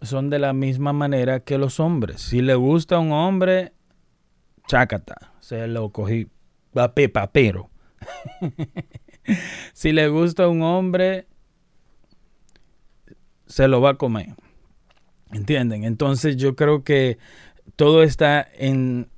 son 0.00 0.30
de 0.30 0.38
la 0.38 0.54
misma 0.54 0.94
manera 0.94 1.40
que 1.40 1.58
los 1.58 1.78
hombres. 1.78 2.22
Si 2.22 2.40
le 2.40 2.54
gusta 2.54 2.96
a 2.96 3.00
un 3.00 3.12
hombre, 3.12 3.74
chácata, 4.66 5.34
se 5.40 5.68
lo 5.68 5.90
cogí 5.90 6.26
papero. 6.72 7.68
si 9.74 9.92
le 9.92 10.08
gusta 10.08 10.44
a 10.44 10.48
un 10.48 10.62
hombre, 10.62 11.26
se 13.48 13.68
lo 13.68 13.80
va 13.80 13.90
a 13.90 13.94
comer. 13.94 14.34
¿Entienden? 15.32 15.84
Entonces 15.84 16.36
yo 16.36 16.56
creo 16.56 16.84
que 16.84 17.18
todo 17.76 18.02
está 18.02 18.46
en 18.56 19.08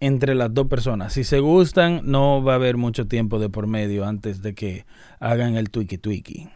entre 0.00 0.34
las 0.34 0.54
dos 0.54 0.68
personas. 0.68 1.12
Si 1.12 1.24
se 1.24 1.40
gustan, 1.40 2.02
no 2.04 2.42
va 2.42 2.52
a 2.52 2.56
haber 2.56 2.76
mucho 2.76 3.08
tiempo 3.08 3.38
de 3.38 3.48
por 3.48 3.66
medio 3.66 4.06
antes 4.06 4.42
de 4.42 4.54
que 4.54 4.86
hagan 5.18 5.56
el 5.56 5.70
twiki 5.70 5.98
twiki. 5.98 6.48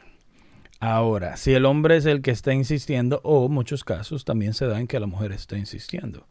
Ahora, 0.79 1.37
si 1.37 1.53
el 1.53 1.65
hombre 1.65 1.97
es 1.97 2.07
el 2.07 2.23
que 2.23 2.31
está 2.31 2.53
insistiendo, 2.55 3.21
o 3.25 3.49
muchos 3.49 3.85
casos 3.85 4.25
también 4.25 4.55
se 4.55 4.67
dan 4.67 4.87
que 4.87 5.01
la 5.01 5.07
mujer 5.07 5.33
está 5.33 5.57
insistiendo. 5.57 6.27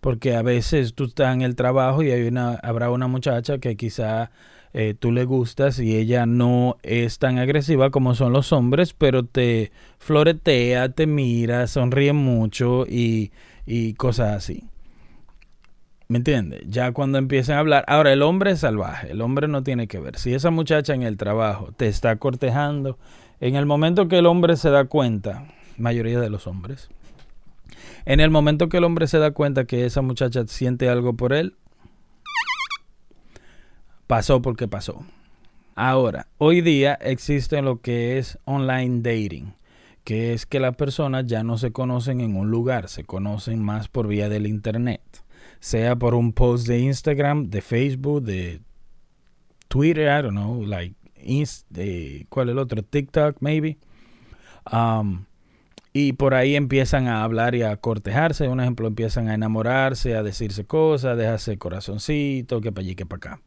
Porque 0.00 0.36
a 0.36 0.42
veces 0.42 0.94
tú 0.94 1.04
estás 1.04 1.34
en 1.34 1.42
el 1.42 1.56
trabajo 1.56 2.02
y 2.02 2.10
hay 2.10 2.26
una, 2.26 2.54
habrá 2.54 2.90
una 2.90 3.08
muchacha 3.08 3.58
que 3.58 3.76
quizá 3.76 4.30
eh, 4.78 4.92
tú 4.92 5.10
le 5.10 5.24
gustas 5.24 5.78
y 5.78 5.96
ella 5.96 6.26
no 6.26 6.76
es 6.82 7.18
tan 7.18 7.38
agresiva 7.38 7.88
como 7.88 8.14
son 8.14 8.34
los 8.34 8.52
hombres, 8.52 8.92
pero 8.92 9.24
te 9.24 9.72
floretea, 9.96 10.90
te 10.90 11.06
mira, 11.06 11.66
sonríe 11.66 12.12
mucho 12.12 12.84
y, 12.86 13.32
y 13.64 13.94
cosas 13.94 14.36
así. 14.36 14.64
¿Me 16.08 16.18
entiendes? 16.18 16.60
Ya 16.68 16.92
cuando 16.92 17.16
empiezan 17.16 17.56
a 17.56 17.60
hablar. 17.60 17.86
Ahora, 17.88 18.12
el 18.12 18.20
hombre 18.20 18.50
es 18.50 18.60
salvaje. 18.60 19.12
El 19.12 19.22
hombre 19.22 19.48
no 19.48 19.62
tiene 19.62 19.88
que 19.88 19.98
ver. 19.98 20.18
Si 20.18 20.34
esa 20.34 20.50
muchacha 20.50 20.92
en 20.92 21.04
el 21.04 21.16
trabajo 21.16 21.72
te 21.74 21.88
está 21.88 22.16
cortejando, 22.16 22.98
en 23.40 23.56
el 23.56 23.64
momento 23.64 24.08
que 24.08 24.18
el 24.18 24.26
hombre 24.26 24.58
se 24.58 24.68
da 24.68 24.84
cuenta, 24.84 25.46
mayoría 25.78 26.20
de 26.20 26.28
los 26.28 26.46
hombres, 26.46 26.90
en 28.04 28.20
el 28.20 28.28
momento 28.28 28.68
que 28.68 28.76
el 28.76 28.84
hombre 28.84 29.06
se 29.06 29.18
da 29.20 29.30
cuenta 29.30 29.64
que 29.64 29.86
esa 29.86 30.02
muchacha 30.02 30.46
siente 30.46 30.90
algo 30.90 31.14
por 31.14 31.32
él, 31.32 31.54
pasó 34.06 34.42
porque 34.42 34.68
pasó. 34.68 35.04
Ahora, 35.74 36.28
hoy 36.38 36.60
día 36.62 36.94
existe 36.94 37.60
lo 37.60 37.80
que 37.80 38.18
es 38.18 38.38
online 38.44 39.00
dating, 39.02 39.54
que 40.04 40.32
es 40.32 40.46
que 40.46 40.60
las 40.60 40.76
personas 40.76 41.26
ya 41.26 41.42
no 41.42 41.58
se 41.58 41.72
conocen 41.72 42.20
en 42.20 42.36
un 42.36 42.50
lugar, 42.50 42.88
se 42.88 43.04
conocen 43.04 43.62
más 43.62 43.88
por 43.88 44.08
vía 44.08 44.28
del 44.28 44.46
internet, 44.46 45.02
sea 45.60 45.96
por 45.96 46.14
un 46.14 46.32
post 46.32 46.66
de 46.66 46.78
Instagram, 46.78 47.50
de 47.50 47.60
Facebook, 47.60 48.22
de 48.22 48.60
Twitter, 49.68 50.06
I 50.06 50.22
don't 50.22 50.30
know, 50.30 50.64
like, 50.64 50.94
¿cuál 52.28 52.48
es 52.48 52.52
el 52.52 52.58
otro? 52.58 52.82
TikTok, 52.82 53.36
maybe. 53.40 53.76
Um, 54.72 55.26
y 55.92 56.12
por 56.12 56.34
ahí 56.34 56.56
empiezan 56.56 57.08
a 57.08 57.22
hablar 57.22 57.54
y 57.54 57.62
a 57.62 57.76
cortejarse. 57.78 58.48
Un 58.48 58.60
ejemplo, 58.60 58.86
empiezan 58.86 59.28
a 59.28 59.34
enamorarse, 59.34 60.14
a 60.14 60.22
decirse 60.22 60.66
cosas, 60.66 61.16
dejarse 61.16 61.56
corazoncito, 61.58 62.60
que 62.60 62.70
para 62.70 62.84
allí, 62.84 62.94
que 62.94 63.06
para 63.06 63.34
acá. 63.34 63.42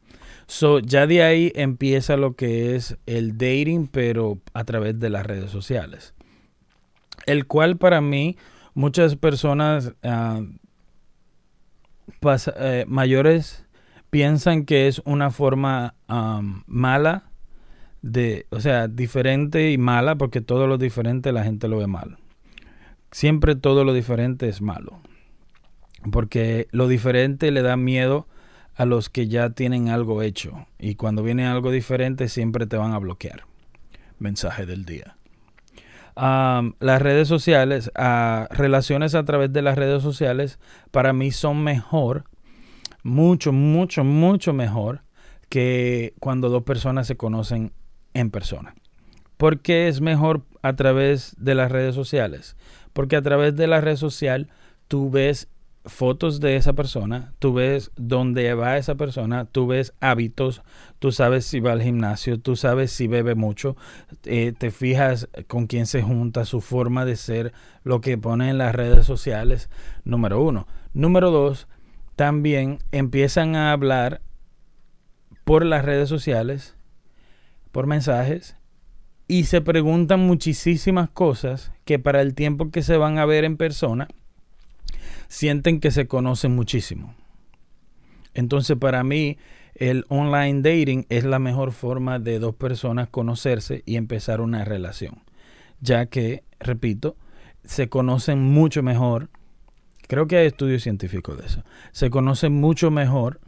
So, 0.50 0.80
ya 0.80 1.06
de 1.06 1.22
ahí 1.22 1.52
empieza 1.54 2.16
lo 2.16 2.34
que 2.34 2.74
es 2.74 2.98
el 3.06 3.38
dating, 3.38 3.86
pero 3.86 4.40
a 4.52 4.64
través 4.64 4.98
de 4.98 5.08
las 5.08 5.24
redes 5.24 5.52
sociales. 5.52 6.12
El 7.24 7.46
cual 7.46 7.76
para 7.76 8.00
mí, 8.00 8.36
muchas 8.74 9.14
personas 9.14 9.92
ah, 10.02 10.40
eh, 12.56 12.84
mayores 12.88 13.64
piensan 14.10 14.64
que 14.64 14.88
es 14.88 15.00
una 15.04 15.30
forma 15.30 15.94
mala 16.66 17.30
de, 18.02 18.46
o 18.50 18.58
sea, 18.58 18.88
diferente 18.88 19.70
y 19.70 19.78
mala, 19.78 20.16
porque 20.16 20.40
todo 20.40 20.66
lo 20.66 20.78
diferente 20.78 21.30
la 21.30 21.44
gente 21.44 21.68
lo 21.68 21.78
ve 21.78 21.86
mal. 21.86 22.18
Siempre 23.12 23.54
todo 23.54 23.84
lo 23.84 23.92
diferente 23.92 24.48
es 24.48 24.60
malo. 24.60 24.98
Porque 26.10 26.66
lo 26.72 26.88
diferente 26.88 27.52
le 27.52 27.62
da 27.62 27.76
miedo 27.76 28.26
a 28.80 28.86
los 28.86 29.10
que 29.10 29.28
ya 29.28 29.50
tienen 29.50 29.90
algo 29.90 30.22
hecho 30.22 30.64
y 30.78 30.94
cuando 30.94 31.22
viene 31.22 31.46
algo 31.46 31.70
diferente 31.70 32.30
siempre 32.30 32.66
te 32.66 32.78
van 32.78 32.92
a 32.92 32.98
bloquear. 32.98 33.42
Mensaje 34.18 34.64
del 34.64 34.86
día. 34.86 35.18
las 36.16 37.02
redes 37.02 37.28
sociales, 37.28 37.90
a 37.94 38.48
relaciones 38.50 39.14
a 39.14 39.26
través 39.26 39.52
de 39.52 39.60
las 39.60 39.76
redes 39.76 40.02
sociales, 40.02 40.58
para 40.92 41.12
mí 41.12 41.30
son 41.30 41.62
mejor, 41.62 42.24
mucho, 43.02 43.52
mucho, 43.52 44.02
mucho 44.02 44.54
mejor 44.54 45.02
que 45.50 46.14
cuando 46.18 46.48
dos 46.48 46.62
personas 46.62 47.06
se 47.06 47.18
conocen 47.18 47.72
en 48.14 48.30
persona. 48.30 48.74
¿Por 49.36 49.60
qué 49.60 49.88
es 49.88 50.00
mejor 50.00 50.46
a 50.62 50.74
través 50.74 51.36
de 51.36 51.54
las 51.54 51.70
redes 51.70 51.94
sociales? 51.94 52.56
Porque 52.94 53.16
a 53.16 53.22
través 53.22 53.54
de 53.56 53.66
la 53.66 53.82
red 53.82 53.96
social 53.96 54.48
tú 54.88 55.10
ves 55.10 55.48
fotos 55.84 56.40
de 56.40 56.56
esa 56.56 56.74
persona, 56.74 57.32
tú 57.38 57.54
ves 57.54 57.90
dónde 57.96 58.52
va 58.54 58.76
esa 58.76 58.96
persona, 58.96 59.46
tú 59.46 59.66
ves 59.66 59.94
hábitos, 60.00 60.62
tú 60.98 61.10
sabes 61.10 61.46
si 61.46 61.60
va 61.60 61.72
al 61.72 61.82
gimnasio, 61.82 62.38
tú 62.38 62.54
sabes 62.56 62.92
si 62.92 63.06
bebe 63.06 63.34
mucho, 63.34 63.76
eh, 64.24 64.52
te 64.56 64.70
fijas 64.70 65.28
con 65.46 65.66
quién 65.66 65.86
se 65.86 66.02
junta, 66.02 66.44
su 66.44 66.60
forma 66.60 67.04
de 67.04 67.16
ser, 67.16 67.52
lo 67.82 68.00
que 68.00 68.18
pone 68.18 68.50
en 68.50 68.58
las 68.58 68.74
redes 68.74 69.06
sociales, 69.06 69.70
número 70.04 70.42
uno. 70.42 70.66
Número 70.92 71.30
dos, 71.30 71.66
también 72.14 72.78
empiezan 72.92 73.56
a 73.56 73.72
hablar 73.72 74.20
por 75.44 75.64
las 75.64 75.84
redes 75.84 76.08
sociales, 76.08 76.76
por 77.72 77.86
mensajes, 77.86 78.56
y 79.28 79.44
se 79.44 79.60
preguntan 79.60 80.20
muchísimas 80.26 81.08
cosas 81.08 81.72
que 81.84 81.98
para 81.98 82.20
el 82.20 82.34
tiempo 82.34 82.70
que 82.70 82.82
se 82.82 82.96
van 82.96 83.18
a 83.18 83.24
ver 83.24 83.44
en 83.44 83.56
persona, 83.56 84.08
sienten 85.30 85.78
que 85.78 85.92
se 85.92 86.08
conocen 86.08 86.54
muchísimo. 86.56 87.14
Entonces 88.34 88.76
para 88.76 89.04
mí 89.04 89.38
el 89.74 90.04
online 90.08 90.60
dating 90.60 91.06
es 91.08 91.24
la 91.24 91.38
mejor 91.38 91.70
forma 91.72 92.18
de 92.18 92.40
dos 92.40 92.54
personas 92.56 93.08
conocerse 93.08 93.82
y 93.86 93.96
empezar 93.96 94.40
una 94.40 94.64
relación, 94.64 95.22
ya 95.80 96.06
que, 96.06 96.42
repito, 96.58 97.16
se 97.64 97.88
conocen 97.88 98.42
mucho 98.42 98.82
mejor. 98.82 99.30
Creo 100.08 100.26
que 100.26 100.36
hay 100.36 100.48
estudios 100.48 100.82
científicos 100.82 101.38
de 101.38 101.46
eso. 101.46 101.64
Se 101.92 102.10
conocen 102.10 102.52
mucho 102.52 102.90
mejor 102.90 103.40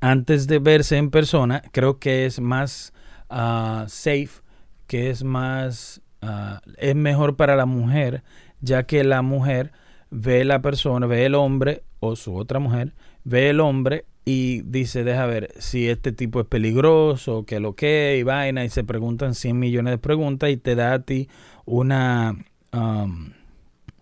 antes 0.00 0.46
de 0.46 0.60
verse 0.60 0.98
en 0.98 1.10
persona. 1.10 1.62
Creo 1.72 1.98
que 1.98 2.26
es 2.26 2.38
más 2.38 2.92
ah, 3.28 3.86
safe, 3.88 4.42
que 4.86 5.10
es 5.10 5.24
más, 5.24 6.00
ah, 6.22 6.60
es 6.78 6.94
mejor 6.94 7.34
para 7.34 7.56
la 7.56 7.66
mujer 7.66 8.22
ya 8.60 8.84
que 8.84 9.04
la 9.04 9.22
mujer 9.22 9.72
ve 10.10 10.44
la 10.44 10.60
persona, 10.62 11.06
ve 11.06 11.26
el 11.26 11.34
hombre 11.34 11.82
o 12.00 12.16
su 12.16 12.36
otra 12.36 12.58
mujer, 12.58 12.92
ve 13.24 13.50
el 13.50 13.60
hombre 13.60 14.04
y 14.24 14.62
dice, 14.62 15.04
deja 15.04 15.24
ver 15.26 15.52
si 15.58 15.88
este 15.88 16.10
tipo 16.12 16.40
es 16.40 16.46
peligroso, 16.46 17.44
que 17.44 17.60
lo 17.60 17.74
que 17.74 18.16
y 18.18 18.22
vaina, 18.24 18.64
y 18.64 18.70
se 18.70 18.82
preguntan 18.82 19.34
100 19.34 19.58
millones 19.58 19.92
de 19.92 19.98
preguntas 19.98 20.50
y 20.50 20.56
te 20.56 20.74
da 20.74 20.94
a 20.94 20.98
ti 20.98 21.28
una 21.64 22.36
um, 22.72 23.32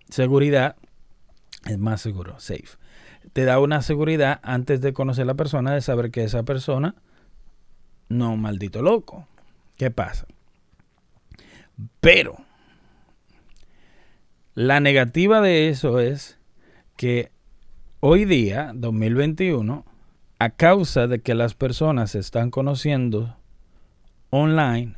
seguridad, 0.09 0.77
es 1.67 1.79
más 1.79 2.01
seguro, 2.01 2.40
safe. 2.40 2.79
Te 3.35 3.45
da 3.45 3.59
una 3.59 3.83
seguridad 3.83 4.40
antes 4.43 4.81
de 4.81 4.93
conocer 4.93 5.23
a 5.23 5.27
la 5.27 5.35
persona, 5.35 5.75
de 5.75 5.81
saber 5.81 6.11
que 6.11 6.25
esa 6.25 6.43
persona 6.45 6.95
no 8.09 8.37
maldito 8.37 8.81
loco. 8.81 9.27
¿Qué 9.77 9.90
pasa? 9.90 10.27
Pero 12.01 12.43
la 14.55 14.81
negativa 14.81 15.40
de 15.40 15.69
eso 15.69 15.99
es 15.99 16.38
que 16.97 17.33
hoy 18.01 18.25
día, 18.25 18.73
2021, 18.75 19.85
a 20.38 20.51
causa 20.51 21.07
de 21.07 21.21
que 21.21 21.35
las 21.35 21.55
personas 21.55 22.12
se 22.12 22.19
están 22.19 22.51
conociendo 22.51 23.37
online, 24.31 24.95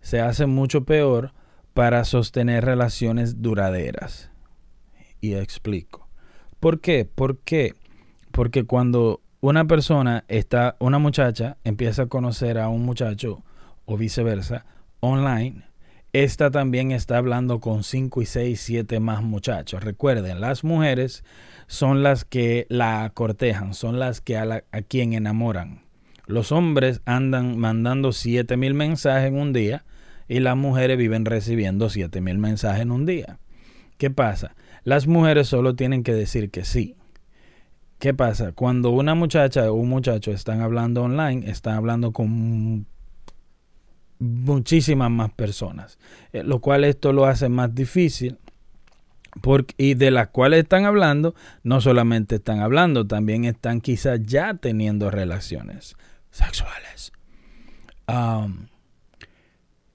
se 0.00 0.20
hace 0.20 0.46
mucho 0.46 0.84
peor 0.84 1.34
para 1.74 2.04
sostener 2.04 2.64
relaciones 2.64 3.42
duraderas. 3.42 4.30
Y 5.20 5.34
explico. 5.34 6.08
¿Por 6.58 6.80
qué? 6.80 7.04
¿Por 7.04 7.38
qué? 7.38 7.74
Porque 8.32 8.64
cuando 8.64 9.20
una 9.40 9.66
persona 9.66 10.24
está, 10.28 10.76
una 10.78 10.98
muchacha 10.98 11.58
empieza 11.64 12.02
a 12.02 12.06
conocer 12.06 12.58
a 12.58 12.68
un 12.68 12.84
muchacho 12.84 13.44
o 13.84 13.96
viceversa 13.96 14.64
online, 15.00 15.65
esta 16.22 16.50
también 16.50 16.92
está 16.92 17.18
hablando 17.18 17.60
con 17.60 17.84
5 17.84 18.22
y 18.22 18.26
6, 18.26 18.60
7 18.60 19.00
más 19.00 19.22
muchachos. 19.22 19.84
Recuerden, 19.84 20.40
las 20.40 20.64
mujeres 20.64 21.24
son 21.66 22.02
las 22.02 22.24
que 22.24 22.66
la 22.70 23.10
cortejan, 23.12 23.74
son 23.74 23.98
las 23.98 24.20
que 24.22 24.38
a, 24.38 24.62
quien 24.88 25.12
enamoran. 25.12 25.82
Los 26.26 26.52
hombres 26.52 27.02
andan 27.04 27.58
mandando 27.58 28.12
7 28.12 28.56
mil 28.56 28.72
mensajes 28.72 29.28
en 29.28 29.38
un 29.38 29.52
día 29.52 29.84
y 30.26 30.40
las 30.40 30.56
mujeres 30.56 30.96
viven 30.96 31.26
recibiendo 31.26 31.90
7 31.90 32.20
mil 32.22 32.38
mensajes 32.38 32.80
en 32.80 32.92
un 32.92 33.04
día. 33.04 33.38
¿Qué 33.98 34.10
pasa? 34.10 34.56
Las 34.84 35.06
mujeres 35.06 35.48
solo 35.48 35.76
tienen 35.76 36.02
que 36.02 36.14
decir 36.14 36.50
que 36.50 36.64
sí. 36.64 36.96
¿Qué 37.98 38.14
pasa? 38.14 38.52
Cuando 38.52 38.90
una 38.90 39.14
muchacha 39.14 39.70
o 39.70 39.74
un 39.74 39.88
muchacho 39.90 40.30
están 40.30 40.62
hablando 40.62 41.02
online, 41.02 41.50
están 41.50 41.74
hablando 41.74 42.12
con 42.12 42.86
muchísimas 44.18 45.10
más 45.10 45.32
personas, 45.32 45.98
eh, 46.32 46.42
lo 46.42 46.60
cual 46.60 46.84
esto 46.84 47.12
lo 47.12 47.26
hace 47.26 47.48
más 47.48 47.74
difícil. 47.74 48.38
Porque, 49.42 49.74
y 49.76 49.94
de 49.94 50.10
las 50.10 50.28
cuales 50.28 50.62
están 50.62 50.86
hablando, 50.86 51.34
no 51.62 51.82
solamente 51.82 52.36
están 52.36 52.60
hablando, 52.60 53.06
también 53.06 53.44
están 53.44 53.82
quizás 53.82 54.20
ya 54.24 54.54
teniendo 54.54 55.10
relaciones 55.10 55.96
sexuales. 56.30 57.12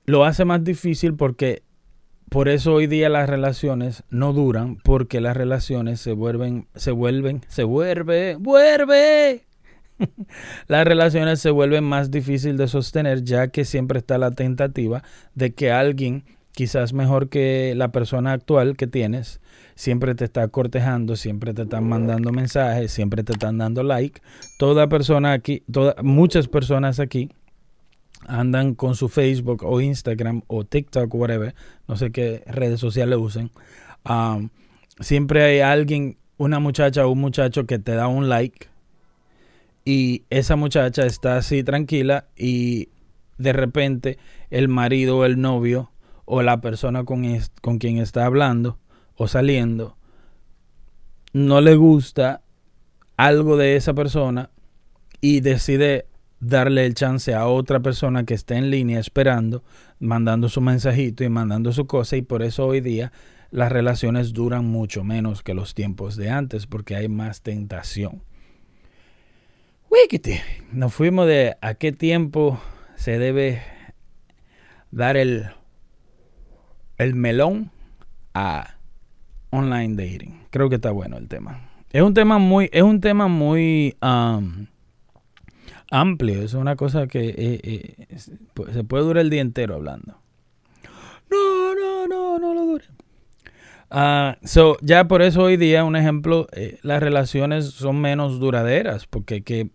lo 0.06 0.26
hace 0.26 0.46
más 0.46 0.64
difícil 0.64 1.16
porque 1.16 1.64
por 2.30 2.50
eso 2.50 2.74
hoy 2.74 2.88
día 2.88 3.10
las 3.10 3.30
relaciones 3.30 4.04
no 4.10 4.32
duran, 4.32 4.78
porque 4.78 5.22
las 5.22 5.36
relaciones 5.36 6.00
se 6.00 6.14
vuelven, 6.14 6.68
se 6.76 6.92
vuelven, 6.92 7.42
se 7.48 7.64
vuelve, 7.64 8.36
vuelve 8.36 9.46
las 10.68 10.86
relaciones 10.86 11.40
se 11.40 11.50
vuelven 11.50 11.84
más 11.84 12.12
difíciles 12.12 12.58
de 12.58 12.68
sostener 12.68 13.24
ya 13.24 13.48
que 13.48 13.66
siempre 13.66 14.00
está 14.00 14.18
la 14.18 14.32
tentativa 14.32 15.04
de 15.36 15.54
que 15.54 15.72
alguien 15.72 16.24
quizás 16.54 16.94
mejor 16.94 17.30
que 17.30 17.74
la 17.76 17.92
persona 17.92 18.34
actual 18.34 18.76
que 18.76 18.88
tienes, 18.88 19.42
siempre 19.76 20.16
te 20.16 20.26
está 20.26 20.48
cortejando, 20.50 21.16
siempre 21.16 21.54
te 21.54 21.64
están 21.64 21.88
mandando 21.88 22.32
mensajes, 22.32 22.92
siempre 22.92 23.24
te 23.24 23.34
están 23.34 23.58
dando 23.58 23.84
like. 23.84 24.22
Toda 24.58 24.88
persona 24.88 25.32
aquí, 25.34 25.64
toda, 25.72 25.96
muchas 26.04 26.48
personas 26.48 27.00
aquí 27.00 27.30
andan 28.28 28.76
con 28.76 28.96
su 28.96 29.10
Facebook 29.10 29.64
o 29.64 29.82
Instagram 29.82 30.44
o 30.48 30.64
TikTok 30.64 31.14
whatever, 31.16 31.56
no 31.88 31.96
sé 31.96 32.12
qué 32.12 32.44
redes 32.46 32.80
sociales 32.80 33.18
usen. 33.20 33.50
Um, 34.08 34.50
siempre 35.00 35.44
hay 35.44 35.60
alguien, 35.62 36.18
una 36.38 36.60
muchacha 36.60 37.06
o 37.06 37.12
un 37.12 37.20
muchacho 37.20 37.66
que 37.66 37.80
te 37.80 37.94
da 37.94 38.08
un 38.08 38.30
like 38.30 38.68
y 39.92 40.24
esa 40.30 40.56
muchacha 40.56 41.06
está 41.06 41.36
así 41.36 41.66
tranquila 41.66 42.30
y 42.38 42.88
de 43.38 43.52
repente 43.52 44.18
el 44.50 44.70
marido 44.70 45.18
o 45.18 45.26
el 45.26 45.42
novio 45.42 45.92
o 46.24 46.42
la 46.42 46.62
persona 46.62 47.04
con, 47.04 47.26
con 47.60 47.78
quien 47.78 47.98
está 47.98 48.26
hablando 48.26 48.80
o 49.18 49.28
saliendo 49.28 49.98
no 51.34 51.60
le 51.60 51.76
gusta 51.76 52.42
algo 53.18 53.58
de 53.58 53.76
esa 53.76 53.94
persona 53.94 54.50
y 55.20 55.42
decide 55.42 56.06
darle 56.40 56.86
el 56.86 56.94
chance 56.94 57.34
a 57.34 57.48
otra 57.48 57.82
persona 57.82 58.24
que 58.24 58.34
esté 58.34 58.56
en 58.56 58.72
línea 58.72 58.98
esperando, 58.98 59.62
mandando 60.00 60.48
su 60.48 60.62
mensajito 60.62 61.26
y 61.26 61.30
mandando 61.30 61.74
su 61.74 61.86
cosa 61.86 62.16
y 62.16 62.22
por 62.22 62.44
eso 62.44 62.66
hoy 62.66 62.80
día 62.80 63.12
las 63.50 63.70
relaciones 63.70 64.32
duran 64.32 64.64
mucho 64.66 65.04
menos 65.04 65.44
que 65.44 65.54
los 65.54 65.74
tiempos 65.74 66.16
de 66.16 66.30
antes 66.30 66.66
porque 66.66 66.96
hay 66.96 67.10
más 67.10 67.42
tentación. 67.42 68.22
Wikiti. 69.92 70.40
Nos 70.72 70.94
fuimos 70.94 71.28
de 71.28 71.58
a 71.60 71.74
qué 71.74 71.92
tiempo 71.92 72.62
se 72.96 73.20
debe 73.20 73.62
dar 74.90 75.18
el, 75.18 75.48
el 76.98 77.14
melón 77.14 77.72
a 78.34 78.78
online 79.50 80.02
dating. 80.02 80.44
Creo 80.50 80.70
que 80.70 80.76
está 80.76 80.92
bueno 80.92 81.18
el 81.18 81.28
tema. 81.28 81.70
Es 81.92 82.02
un 82.02 82.14
tema 82.14 82.38
muy, 82.38 82.70
es 82.72 82.84
un 82.84 83.02
tema 83.02 83.28
muy 83.28 83.98
amplio. 85.90 86.42
Es 86.42 86.54
una 86.54 86.78
cosa 86.78 87.08
que 87.08 87.28
eh, 87.28 87.60
eh, 87.62 88.18
se 88.18 88.84
puede 88.86 89.04
durar 89.04 89.22
el 89.22 89.30
día 89.30 89.42
entero 89.42 89.76
hablando. 89.76 90.18
No, 91.30 91.76
no, 91.76 92.08
no, 92.08 92.40
no 92.40 92.54
lo 92.54 92.62
dure. 92.66 92.86
Uh, 93.94 94.36
so, 94.48 94.78
ya 94.82 95.10
por 95.10 95.22
eso 95.22 95.44
hoy 95.44 95.58
día, 95.58 95.84
un 95.84 95.98
ejemplo, 95.98 96.48
eh, 96.54 96.80
las 96.82 97.04
relaciones 97.04 97.66
son 97.66 98.00
menos 98.00 98.40
duraderas, 98.40 99.06
porque 99.06 99.44
que 99.44 99.70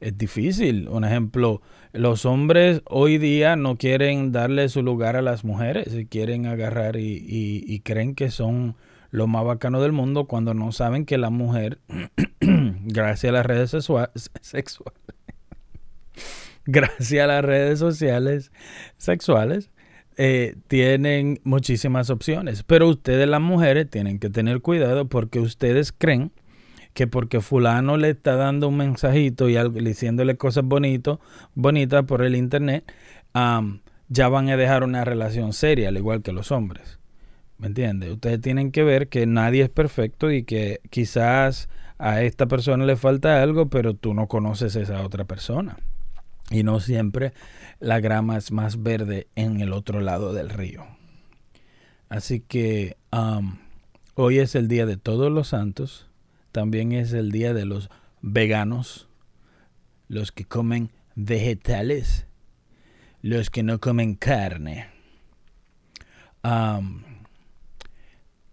es 0.00 0.16
difícil. 0.16 0.88
Un 0.88 1.04
ejemplo, 1.04 1.60
los 1.92 2.24
hombres 2.24 2.82
hoy 2.86 3.18
día 3.18 3.56
no 3.56 3.76
quieren 3.76 4.32
darle 4.32 4.68
su 4.68 4.82
lugar 4.82 5.16
a 5.16 5.22
las 5.22 5.44
mujeres 5.44 5.94
y 5.94 6.06
quieren 6.06 6.46
agarrar 6.46 6.96
y, 6.96 7.80
creen 7.84 8.14
que 8.14 8.30
son 8.30 8.76
lo 9.10 9.26
más 9.26 9.44
bacano 9.44 9.80
del 9.80 9.92
mundo 9.92 10.26
cuando 10.26 10.54
no 10.54 10.72
saben 10.72 11.04
que 11.04 11.18
la 11.18 11.30
mujer, 11.30 11.78
gracias 12.40 13.30
a 13.30 13.32
las 13.32 13.46
redes 13.46 13.70
sexuales, 13.70 14.30
gracias 16.64 17.24
a 17.24 17.26
las 17.26 17.44
redes 17.44 17.78
sociales 17.78 18.52
sexuales, 18.96 19.70
eh, 20.16 20.56
tienen 20.68 21.40
muchísimas 21.44 22.10
opciones. 22.10 22.62
Pero 22.62 22.88
ustedes 22.88 23.28
las 23.28 23.40
mujeres 23.40 23.90
tienen 23.90 24.18
que 24.18 24.30
tener 24.30 24.60
cuidado 24.60 25.08
porque 25.08 25.40
ustedes 25.40 25.92
creen 25.92 26.30
que 26.94 27.06
porque 27.06 27.40
fulano 27.40 27.96
le 27.96 28.10
está 28.10 28.36
dando 28.36 28.68
un 28.68 28.76
mensajito 28.76 29.48
y 29.48 29.56
algo, 29.56 29.78
diciéndole 29.78 30.36
cosas 30.36 30.64
bonitas 30.64 32.04
por 32.06 32.22
el 32.22 32.36
internet, 32.36 32.92
ya 33.32 34.28
van 34.28 34.48
a 34.50 34.56
dejar 34.56 34.82
una 34.82 35.04
relación 35.04 35.52
seria, 35.52 35.88
al 35.88 35.96
igual 35.96 36.22
que 36.22 36.32
los 36.32 36.50
hombres. 36.50 36.98
¿Me 37.58 37.68
entiendes? 37.68 38.10
Ustedes 38.10 38.40
tienen 38.40 38.72
que 38.72 38.82
ver 38.82 39.08
que 39.08 39.26
nadie 39.26 39.62
es 39.62 39.68
perfecto 39.68 40.30
y 40.32 40.44
que 40.44 40.80
quizás 40.90 41.68
a 41.98 42.22
esta 42.22 42.46
persona 42.46 42.86
le 42.86 42.96
falta 42.96 43.42
algo, 43.42 43.68
pero 43.68 43.94
tú 43.94 44.14
no 44.14 44.26
conoces 44.26 44.74
a 44.76 44.80
esa 44.80 45.02
otra 45.04 45.24
persona. 45.24 45.76
Y 46.50 46.64
no 46.64 46.80
siempre 46.80 47.32
la 47.78 48.00
grama 48.00 48.36
es 48.36 48.50
más 48.50 48.82
verde 48.82 49.28
en 49.36 49.60
el 49.60 49.72
otro 49.72 50.00
lado 50.00 50.32
del 50.32 50.48
río. 50.50 50.84
Así 52.08 52.40
que 52.40 52.96
hoy 54.14 54.38
es 54.38 54.56
el 54.56 54.66
día 54.66 54.86
de 54.86 54.96
todos 54.96 55.30
los 55.30 55.48
santos. 55.48 56.09
También 56.52 56.92
es 56.92 57.12
el 57.12 57.30
día 57.30 57.54
de 57.54 57.64
los 57.64 57.90
veganos, 58.22 59.08
los 60.08 60.32
que 60.32 60.44
comen 60.44 60.90
vegetales, 61.14 62.26
los 63.22 63.50
que 63.50 63.62
no 63.62 63.78
comen 63.78 64.14
carne. 64.14 64.88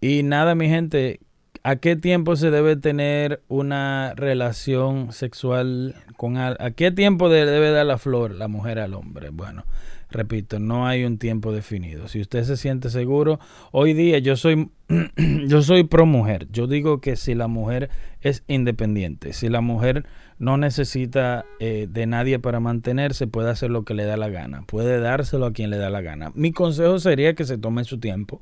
y 0.00 0.22
nada, 0.22 0.54
mi 0.54 0.68
gente, 0.68 1.20
¿a 1.62 1.76
qué 1.76 1.96
tiempo 1.96 2.36
se 2.36 2.50
debe 2.50 2.76
tener 2.76 3.42
una 3.48 4.14
relación 4.14 5.12
sexual 5.12 5.96
con 6.16 6.36
¿A 6.36 6.56
qué 6.76 6.92
tiempo 6.92 7.28
debe 7.28 7.70
dar 7.70 7.86
la 7.86 7.98
flor 7.98 8.32
la 8.34 8.48
mujer 8.48 8.78
al 8.78 8.94
hombre? 8.94 9.30
Bueno, 9.30 9.64
repito, 10.10 10.58
no 10.58 10.86
hay 10.86 11.04
un 11.04 11.18
tiempo 11.18 11.52
definido. 11.52 12.08
Si 12.08 12.20
usted 12.20 12.44
se 12.44 12.56
siente 12.56 12.90
seguro, 12.90 13.38
hoy 13.72 13.92
día 13.92 14.18
yo 14.18 14.36
soy 14.36 14.70
yo 15.46 15.62
soy 15.62 15.84
pro 15.84 16.06
mujer. 16.06 16.48
Yo 16.50 16.66
digo 16.66 17.00
que 17.00 17.16
si 17.16 17.34
la 17.34 17.46
mujer 17.46 17.90
es 18.20 18.42
independiente, 18.48 19.32
si 19.32 19.48
la 19.48 19.60
mujer 19.60 20.06
no 20.38 20.56
necesita 20.56 21.44
eh, 21.60 21.86
de 21.90 22.06
nadie 22.06 22.38
para 22.38 22.60
mantenerse, 22.60 23.26
puede 23.26 23.50
hacer 23.50 23.70
lo 23.70 23.84
que 23.84 23.94
le 23.94 24.04
da 24.04 24.16
la 24.16 24.28
gana, 24.28 24.62
puede 24.62 24.98
dárselo 25.00 25.46
a 25.46 25.52
quien 25.52 25.70
le 25.70 25.76
da 25.76 25.90
la 25.90 26.00
gana. 26.00 26.30
Mi 26.34 26.52
consejo 26.52 26.98
sería 26.98 27.34
que 27.34 27.44
se 27.44 27.58
tome 27.58 27.84
su 27.84 27.98
tiempo, 27.98 28.40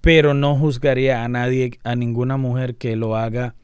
pero 0.00 0.34
no 0.34 0.56
juzgaría 0.56 1.24
a 1.24 1.28
nadie, 1.28 1.78
a 1.82 1.94
ninguna 1.94 2.36
mujer 2.36 2.76
que 2.76 2.96
lo 2.96 3.16
haga 3.16 3.54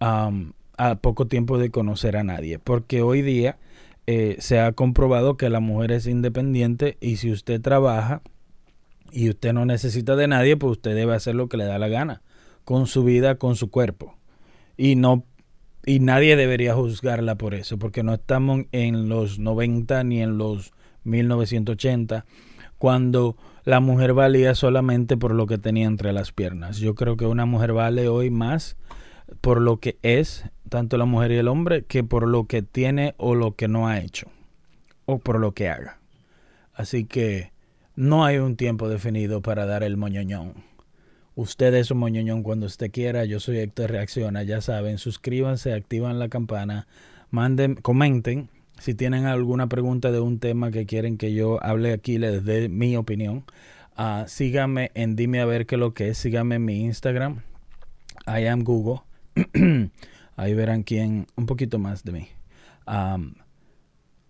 a 0.00 0.94
poco 1.00 1.26
tiempo 1.26 1.58
de 1.58 1.70
conocer 1.70 2.16
a 2.16 2.22
nadie, 2.22 2.60
porque 2.60 3.02
hoy 3.02 3.22
día 3.22 3.58
eh, 4.10 4.36
se 4.38 4.58
ha 4.58 4.72
comprobado 4.72 5.36
que 5.36 5.50
la 5.50 5.60
mujer 5.60 5.92
es 5.92 6.06
independiente 6.06 6.96
y 6.98 7.16
si 7.16 7.30
usted 7.30 7.60
trabaja 7.60 8.22
y 9.12 9.28
usted 9.28 9.52
no 9.52 9.66
necesita 9.66 10.16
de 10.16 10.26
nadie, 10.26 10.56
pues 10.56 10.78
usted 10.78 10.94
debe 10.94 11.14
hacer 11.14 11.34
lo 11.34 11.50
que 11.50 11.58
le 11.58 11.66
da 11.66 11.78
la 11.78 11.88
gana 11.88 12.22
con 12.64 12.86
su 12.86 13.04
vida, 13.04 13.34
con 13.34 13.54
su 13.54 13.70
cuerpo. 13.70 14.16
Y 14.78 14.96
no 14.96 15.26
y 15.84 16.00
nadie 16.00 16.36
debería 16.36 16.74
juzgarla 16.74 17.34
por 17.34 17.52
eso, 17.52 17.78
porque 17.78 18.02
no 18.02 18.14
estamos 18.14 18.62
en 18.72 19.10
los 19.10 19.38
90 19.38 20.02
ni 20.04 20.22
en 20.22 20.38
los 20.38 20.72
1980 21.04 22.24
cuando 22.78 23.36
la 23.64 23.80
mujer 23.80 24.14
valía 24.14 24.54
solamente 24.54 25.18
por 25.18 25.34
lo 25.34 25.46
que 25.46 25.58
tenía 25.58 25.86
entre 25.86 26.14
las 26.14 26.32
piernas. 26.32 26.78
Yo 26.78 26.94
creo 26.94 27.18
que 27.18 27.26
una 27.26 27.44
mujer 27.44 27.74
vale 27.74 28.08
hoy 28.08 28.30
más 28.30 28.78
por 29.40 29.60
lo 29.60 29.78
que 29.78 29.98
es 30.02 30.44
tanto 30.68 30.96
la 30.96 31.04
mujer 31.04 31.32
y 31.32 31.36
el 31.36 31.48
hombre 31.48 31.84
que 31.84 32.04
por 32.04 32.26
lo 32.26 32.46
que 32.46 32.62
tiene 32.62 33.14
o 33.16 33.34
lo 33.34 33.54
que 33.54 33.68
no 33.68 33.88
ha 33.88 34.00
hecho 34.00 34.30
o 35.06 35.18
por 35.18 35.40
lo 35.40 35.52
que 35.52 35.68
haga. 35.68 35.98
Así 36.74 37.04
que 37.04 37.52
no 37.96 38.24
hay 38.24 38.38
un 38.38 38.56
tiempo 38.56 38.88
definido 38.88 39.42
para 39.42 39.66
dar 39.66 39.82
el 39.82 39.96
moñoñón. 39.96 40.54
Usted 41.34 41.74
es 41.74 41.90
un 41.90 41.98
moñoñón 41.98 42.42
cuando 42.42 42.66
usted 42.66 42.90
quiera. 42.90 43.24
Yo 43.24 43.40
soy 43.40 43.58
Héctor 43.58 43.90
Reacciona. 43.90 44.42
Ya 44.42 44.60
saben, 44.60 44.98
suscríbanse, 44.98 45.72
activan 45.72 46.18
la 46.18 46.28
campana, 46.28 46.86
manden, 47.30 47.74
comenten. 47.76 48.48
Si 48.80 48.94
tienen 48.94 49.26
alguna 49.26 49.68
pregunta 49.68 50.12
de 50.12 50.20
un 50.20 50.38
tema 50.38 50.70
que 50.70 50.86
quieren 50.86 51.16
que 51.16 51.34
yo 51.34 51.62
hable 51.64 51.92
aquí, 51.92 52.18
les 52.18 52.44
dé 52.44 52.68
mi 52.68 52.96
opinión. 52.96 53.44
Uh, 53.96 54.26
síganme 54.26 54.92
en 54.94 55.16
Dime 55.16 55.40
a 55.40 55.44
ver 55.44 55.66
qué 55.66 55.76
lo 55.76 55.94
que 55.94 56.10
es. 56.10 56.18
Síganme 56.18 56.56
en 56.56 56.64
mi 56.64 56.84
Instagram. 56.84 57.42
I 58.26 58.46
am 58.46 58.62
Google. 58.62 59.07
Ahí 60.36 60.54
verán 60.54 60.82
quién, 60.82 61.26
un 61.36 61.46
poquito 61.46 61.78
más 61.78 62.04
de 62.04 62.12
mí. 62.12 62.28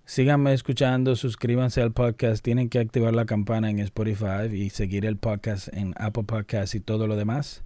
síganme 0.04 0.54
escuchando, 0.54 1.16
suscríbanse 1.16 1.82
al 1.82 1.92
podcast, 1.92 2.42
tienen 2.42 2.68
que 2.68 2.78
activar 2.78 3.14
la 3.14 3.26
campana 3.26 3.70
en 3.70 3.78
Spotify 3.80 4.46
y 4.50 4.70
seguir 4.70 5.04
el 5.04 5.16
podcast 5.16 5.68
en 5.72 5.94
Apple 5.98 6.24
Podcast 6.24 6.74
y 6.74 6.80
todo 6.80 7.06
lo 7.06 7.16
demás. 7.16 7.62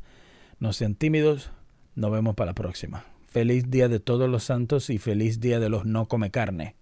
No 0.58 0.72
sean 0.72 0.94
tímidos, 0.94 1.50
nos 1.94 2.10
vemos 2.10 2.34
para 2.34 2.50
la 2.50 2.54
próxima. 2.54 3.04
Feliz 3.26 3.70
Día 3.70 3.88
de 3.88 3.98
Todos 3.98 4.28
los 4.28 4.44
Santos 4.44 4.90
y 4.90 4.98
feliz 4.98 5.40
Día 5.40 5.58
de 5.58 5.68
los 5.68 5.86
No 5.86 6.06
Come 6.06 6.30
Carne, 6.30 6.76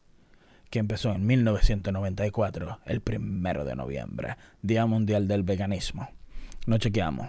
que 0.68 0.78
empezó 0.78 1.12
en 1.12 1.24
1994, 1.26 2.80
el 2.86 3.00
primero 3.02 3.64
de 3.64 3.76
noviembre, 3.76 4.36
Día 4.62 4.86
Mundial 4.86 5.28
del 5.28 5.42
Veganismo. 5.42 6.08
Nos 6.66 6.80
chequeamos. 6.80 7.28